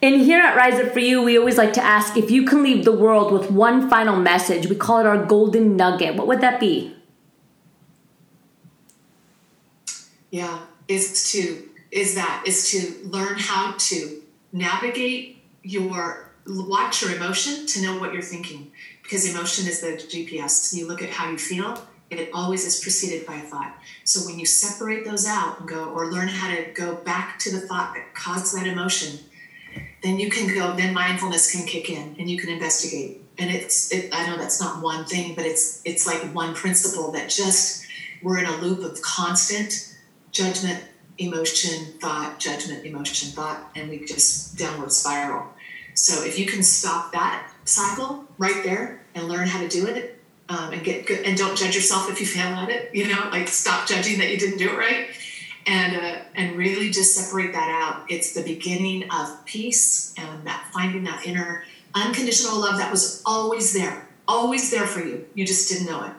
And 0.01 0.21
here 0.21 0.39
at 0.39 0.55
Rise 0.55 0.79
Up 0.79 0.93
For 0.93 0.99
You, 0.99 1.23
we 1.23 1.39
always 1.39 1.57
like 1.57 1.73
to 1.73 1.83
ask 1.83 2.17
if 2.17 2.29
you 2.29 2.45
can 2.45 2.61
leave 2.61 2.85
the 2.85 2.91
world 2.91 3.31
with 3.33 3.49
one 3.49 3.89
final 3.89 4.15
message. 4.15 4.67
We 4.67 4.75
call 4.75 4.99
it 4.99 5.07
our 5.07 5.25
golden 5.25 5.75
nugget. 5.75 6.15
What 6.15 6.27
would 6.27 6.39
that 6.41 6.59
be? 6.59 6.95
Yeah, 10.29 10.59
is 10.87 11.31
to 11.31 11.67
is 11.97 12.15
that 12.15 12.43
is 12.45 12.71
to 12.71 13.07
learn 13.07 13.37
how 13.37 13.73
to 13.77 14.21
navigate 14.51 15.43
your 15.63 16.31
watch 16.47 17.01
your 17.01 17.13
emotion 17.13 17.65
to 17.65 17.81
know 17.81 17.99
what 17.99 18.13
you're 18.13 18.21
thinking 18.21 18.71
because 19.03 19.29
emotion 19.29 19.67
is 19.67 19.81
the 19.81 19.87
GPS. 19.87 20.73
You 20.73 20.87
look 20.87 21.01
at 21.01 21.09
how 21.09 21.29
you 21.29 21.37
feel, 21.37 21.81
and 22.11 22.19
it 22.19 22.29
always 22.33 22.65
is 22.65 22.79
preceded 22.79 23.25
by 23.25 23.35
a 23.35 23.41
thought. 23.41 23.75
So 24.03 24.25
when 24.25 24.39
you 24.39 24.45
separate 24.45 25.05
those 25.05 25.25
out 25.25 25.59
and 25.59 25.67
go 25.67 25.89
or 25.89 26.11
learn 26.11 26.27
how 26.27 26.55
to 26.55 26.71
go 26.71 26.95
back 26.95 27.39
to 27.39 27.51
the 27.51 27.59
thought 27.59 27.93
that 27.95 28.13
caused 28.13 28.55
that 28.55 28.67
emotion, 28.67 29.19
then 30.03 30.19
you 30.19 30.29
can 30.29 30.53
go, 30.53 30.73
then 30.75 30.93
mindfulness 30.93 31.51
can 31.51 31.65
kick 31.65 31.89
in 31.89 32.15
and 32.17 32.29
you 32.29 32.37
can 32.37 32.49
investigate. 32.49 33.21
And 33.37 33.51
it's, 33.51 33.91
it, 33.91 34.09
I 34.13 34.27
know 34.27 34.37
that's 34.37 34.61
not 34.61 34.81
one 34.81 35.05
thing, 35.05 35.35
but 35.35 35.45
it's, 35.45 35.81
it's 35.85 36.07
like 36.07 36.21
one 36.33 36.53
principle 36.53 37.11
that 37.11 37.29
just, 37.29 37.85
we're 38.23 38.39
in 38.39 38.45
a 38.45 38.57
loop 38.57 38.79
of 38.83 39.01
constant 39.01 39.95
judgment, 40.31 40.83
emotion, 41.17 41.93
thought, 41.99 42.39
judgment, 42.39 42.85
emotion, 42.85 43.31
thought, 43.31 43.71
and 43.75 43.89
we 43.89 44.05
just 44.05 44.57
downward 44.57 44.91
spiral. 44.91 45.47
So 45.93 46.23
if 46.23 46.37
you 46.37 46.45
can 46.45 46.61
stop 46.61 47.11
that 47.13 47.51
cycle 47.65 48.25
right 48.37 48.63
there 48.63 49.01
and 49.15 49.27
learn 49.27 49.47
how 49.47 49.59
to 49.59 49.67
do 49.67 49.87
it, 49.87 50.17
um, 50.49 50.71
and 50.71 50.83
get 50.83 51.05
good, 51.05 51.25
and 51.25 51.37
don't 51.37 51.57
judge 51.57 51.75
yourself 51.75 52.09
if 52.09 52.19
you 52.19 52.25
fail 52.25 52.53
at 52.55 52.69
it. 52.69 52.93
You 52.93 53.07
know, 53.07 53.29
like 53.31 53.47
stop 53.47 53.87
judging 53.87 54.17
that 54.19 54.31
you 54.31 54.37
didn't 54.37 54.57
do 54.57 54.69
it 54.69 54.77
right, 54.77 55.07
and 55.65 55.95
uh, 55.97 56.19
and 56.35 56.55
really 56.55 56.89
just 56.89 57.15
separate 57.15 57.51
that 57.53 57.69
out. 57.69 58.09
It's 58.09 58.33
the 58.33 58.43
beginning 58.43 59.09
of 59.11 59.43
peace 59.45 60.13
and 60.17 60.47
that 60.47 60.69
finding 60.73 61.03
that 61.03 61.25
inner 61.25 61.63
unconditional 61.93 62.59
love 62.59 62.77
that 62.77 62.91
was 62.91 63.21
always 63.25 63.73
there, 63.73 64.07
always 64.27 64.71
there 64.71 64.87
for 64.87 65.01
you. 65.01 65.25
You 65.33 65.45
just 65.45 65.69
didn't 65.69 65.87
know 65.87 66.03
it. 66.05 66.13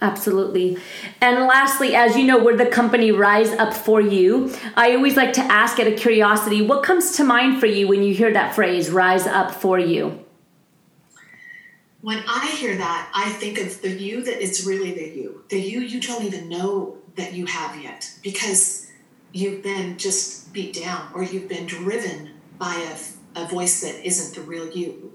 Absolutely. 0.00 0.76
And 1.20 1.46
lastly, 1.46 1.94
as 1.94 2.16
you 2.16 2.24
know, 2.24 2.42
we're 2.42 2.56
the 2.56 2.66
company 2.66 3.12
Rise 3.12 3.52
Up 3.52 3.72
For 3.72 4.00
You. 4.00 4.54
I 4.76 4.94
always 4.94 5.16
like 5.16 5.32
to 5.34 5.40
ask 5.40 5.80
out 5.80 5.86
of 5.86 5.98
curiosity, 5.98 6.60
what 6.60 6.82
comes 6.82 7.16
to 7.16 7.24
mind 7.24 7.60
for 7.60 7.66
you 7.66 7.88
when 7.88 8.02
you 8.02 8.14
hear 8.14 8.32
that 8.32 8.54
phrase, 8.54 8.90
Rise 8.90 9.26
Up 9.26 9.54
For 9.54 9.78
You? 9.78 10.22
When 12.02 12.22
I 12.28 12.46
hear 12.58 12.76
that, 12.76 13.10
I 13.14 13.30
think 13.30 13.58
of 13.58 13.80
the 13.80 13.90
you 13.90 14.22
that 14.22 14.42
it's 14.42 14.66
really 14.66 14.92
the 14.92 15.08
you, 15.08 15.44
the 15.48 15.60
you 15.60 15.80
you 15.80 16.00
don't 16.00 16.24
even 16.24 16.48
know 16.48 16.98
that 17.16 17.32
you 17.32 17.46
have 17.46 17.82
yet 17.82 18.08
because 18.22 18.90
you've 19.32 19.62
been 19.62 19.98
just 19.98 20.52
beat 20.52 20.74
down 20.74 21.10
or 21.14 21.24
you've 21.24 21.48
been 21.48 21.66
driven 21.66 22.32
by 22.58 22.74
a, 23.34 23.40
a 23.42 23.48
voice 23.48 23.80
that 23.80 24.06
isn't 24.06 24.34
the 24.36 24.42
real 24.42 24.70
you 24.70 25.12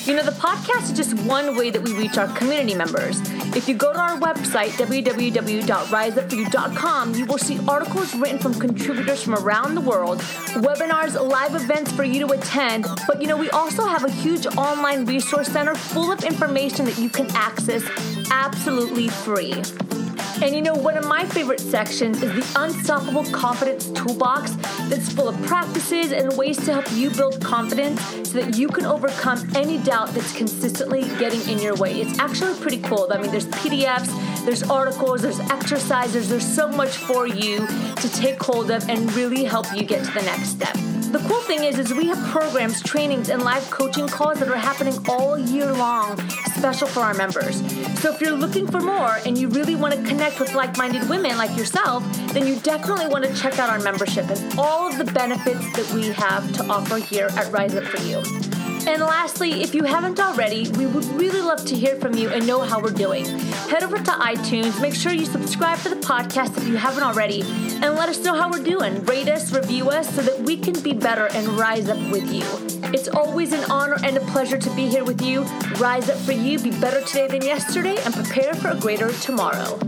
You 0.06 0.16
know, 0.16 0.22
the 0.22 0.34
podcast 0.34 0.84
is 0.84 0.92
just 0.92 1.16
one 1.24 1.58
way 1.58 1.72
that 1.72 1.82
we 1.82 1.92
reach 1.94 2.20
our 2.20 2.28
community 2.38 2.76
members. 2.76 3.20
If 3.56 3.68
you 3.68 3.74
go 3.74 3.94
to 3.94 4.00
our 4.00 4.20
website, 4.20 4.74
www.riseupforyou.com, 4.74 7.16
you 7.16 7.26
will 7.26 7.40
see 7.40 7.60
articles 7.68 8.14
written 8.14 8.38
from 8.38 8.54
contributors 8.54 9.24
from 9.24 9.34
around 9.34 9.74
the 9.74 9.82
world, 9.82 10.20
webinars, 10.20 11.20
live 11.20 11.56
events 11.56 11.92
for 11.94 12.04
you 12.04 12.28
to 12.28 12.34
attend. 12.34 12.86
But 13.08 13.24
you 13.24 13.28
know, 13.28 13.38
we 13.38 13.50
also 13.50 13.86
have 13.86 14.06
a 14.06 14.12
huge 14.12 14.46
online 14.56 15.08
resource 15.08 15.48
center 15.48 15.74
full 15.74 16.12
of 16.12 16.24
information 16.24 16.86
that 16.86 17.00
you 17.00 17.10
can 17.10 17.26
access 17.36 17.84
absolutely 18.30 19.08
free. 19.08 19.64
And 20.42 20.56
you 20.56 20.62
know, 20.62 20.74
one 20.74 20.98
of 20.98 21.08
my 21.08 21.24
favorite 21.24 21.60
sections 21.60 22.24
is 22.24 22.34
the 22.34 22.60
Unstoppable 22.60 23.24
Confidence 23.26 23.92
Toolbox 23.92 24.52
that's 24.90 25.14
full 25.14 25.30
of 25.30 25.40
practices 25.44 26.12
and 26.12 26.36
ways 26.36 26.58
to 26.66 26.74
help 26.74 26.92
you 26.94 27.12
build 27.12 27.40
confidence 27.40 28.02
so 28.28 28.42
that 28.42 28.58
you 28.58 28.68
can 28.68 28.86
overcome 28.86 29.48
any 29.56 29.78
doubt 29.78 30.10
that's 30.16 30.36
consistently 30.36 31.04
getting 31.20 31.42
in 31.48 31.60
your 31.60 31.76
way. 31.76 32.02
It's 32.02 32.18
actually 32.18 32.60
pretty 32.60 32.82
cool. 32.82 33.08
I 33.12 33.22
mean, 33.22 33.30
there's 33.30 33.46
PDFs, 33.48 34.44
there's 34.44 34.64
articles, 34.64 35.22
there's 35.22 35.40
exercises, 35.40 36.28
there's 36.28 36.56
so 36.56 36.68
much 36.68 36.98
for 36.98 37.28
you 37.28 37.68
to 37.68 38.10
take 38.10 38.42
hold 38.42 38.72
of 38.72 38.90
and 38.90 39.14
really 39.14 39.44
help 39.44 39.68
you 39.76 39.84
get 39.84 40.04
to 40.06 40.12
the 40.12 40.24
next 40.24 40.50
step. 40.50 40.91
The 41.12 41.20
cool 41.28 41.42
thing 41.42 41.66
is, 41.66 41.78
is 41.78 41.94
we 41.94 42.08
have 42.08 42.18
programs, 42.30 42.82
trainings, 42.82 43.30
and 43.30 43.44
live 43.44 43.70
coaching 43.70 44.08
calls 44.08 44.40
that 44.40 44.48
are 44.48 44.56
happening 44.56 44.98
all 45.10 45.38
year 45.38 45.70
long, 45.74 46.18
special 46.56 46.88
for 46.88 47.02
our 47.02 47.14
members. 47.14 47.58
So 48.00 48.14
if 48.14 48.22
you're 48.22 48.32
looking 48.32 48.66
for 48.66 48.80
more 48.80 49.20
and 49.26 49.38
you 49.38 49.50
really 49.50 49.76
want 49.76 49.94
to 49.94 50.02
connect 50.04 50.40
with 50.40 50.54
like-minded 50.54 51.10
women 51.10 51.38
like 51.38 51.58
yourself, 51.58 52.02
then 52.32 52.48
you 52.48 52.56
definitely 52.62 53.08
want 53.08 53.26
to 53.26 53.36
check 53.36 53.60
out 53.60 53.70
our 53.70 53.80
membership 53.80 54.30
and 54.30 54.58
all 54.58 54.90
of 54.90 54.98
the 54.98 55.12
benefits 55.12 55.74
that 55.76 55.92
we 55.94 56.14
have 56.14 56.50
to 56.54 56.66
offer 56.68 56.96
here 56.96 57.28
at 57.32 57.52
Rise 57.52 57.76
Up 57.76 57.84
For 57.84 58.02
You. 58.04 58.51
And 58.88 59.02
lastly, 59.02 59.62
if 59.62 59.76
you 59.76 59.84
haven't 59.84 60.20
already, 60.20 60.70
we 60.72 60.88
would 60.88 61.06
really 61.14 61.42
love 61.42 61.64
to 61.66 61.76
hear 61.76 61.96
from 61.98 62.16
you 62.16 62.30
and 62.30 62.48
know 62.48 62.62
how 62.62 62.82
we're 62.82 62.90
doing. 62.90 63.26
Head 63.70 63.84
over 63.84 63.98
to 63.98 64.12
iTunes, 64.12 64.82
make 64.82 64.96
sure 64.96 65.12
you 65.12 65.26
subscribe 65.26 65.80
to 65.80 65.90
the 65.90 65.98
podcast 65.98 66.58
if 66.58 66.68
you 66.68 66.78
haven't 66.78 67.04
already, 67.04 67.42
and 67.42 67.96
let 67.96 68.10
us 68.10 68.24
know 68.24 68.34
how 68.34 68.50
we're 68.50 68.64
doing. 68.64 69.04
Rate 69.06 69.30
us, 69.30 69.54
review 69.54 69.90
us, 69.90 70.14
so 70.16 70.22
that 70.22 70.40
we 70.42 70.58
can 70.58 70.82
be 70.82 70.94
better 70.94 71.28
and 71.28 71.48
rise 71.50 71.90
up 71.90 72.00
with 72.12 72.34
you. 72.34 72.44
It's 72.94 73.08
always 73.08 73.54
an 73.54 73.70
honor 73.70 73.98
and 74.04 74.18
a 74.18 74.22
pleasure 74.32 74.58
to 74.58 74.70
be 74.76 74.88
here 74.88 75.04
with 75.04 75.22
you. 75.22 75.44
Rise 75.78 76.10
up 76.10 76.18
for 76.18 76.34
you, 76.34 76.58
be 76.60 76.72
better 76.72 77.02
today 77.02 77.28
than 77.28 77.44
yesterday, 77.44 77.98
and 78.04 78.14
prepare 78.14 78.54
for 78.56 78.70
a 78.70 78.76
greater 78.76 79.12
tomorrow. 79.12 79.80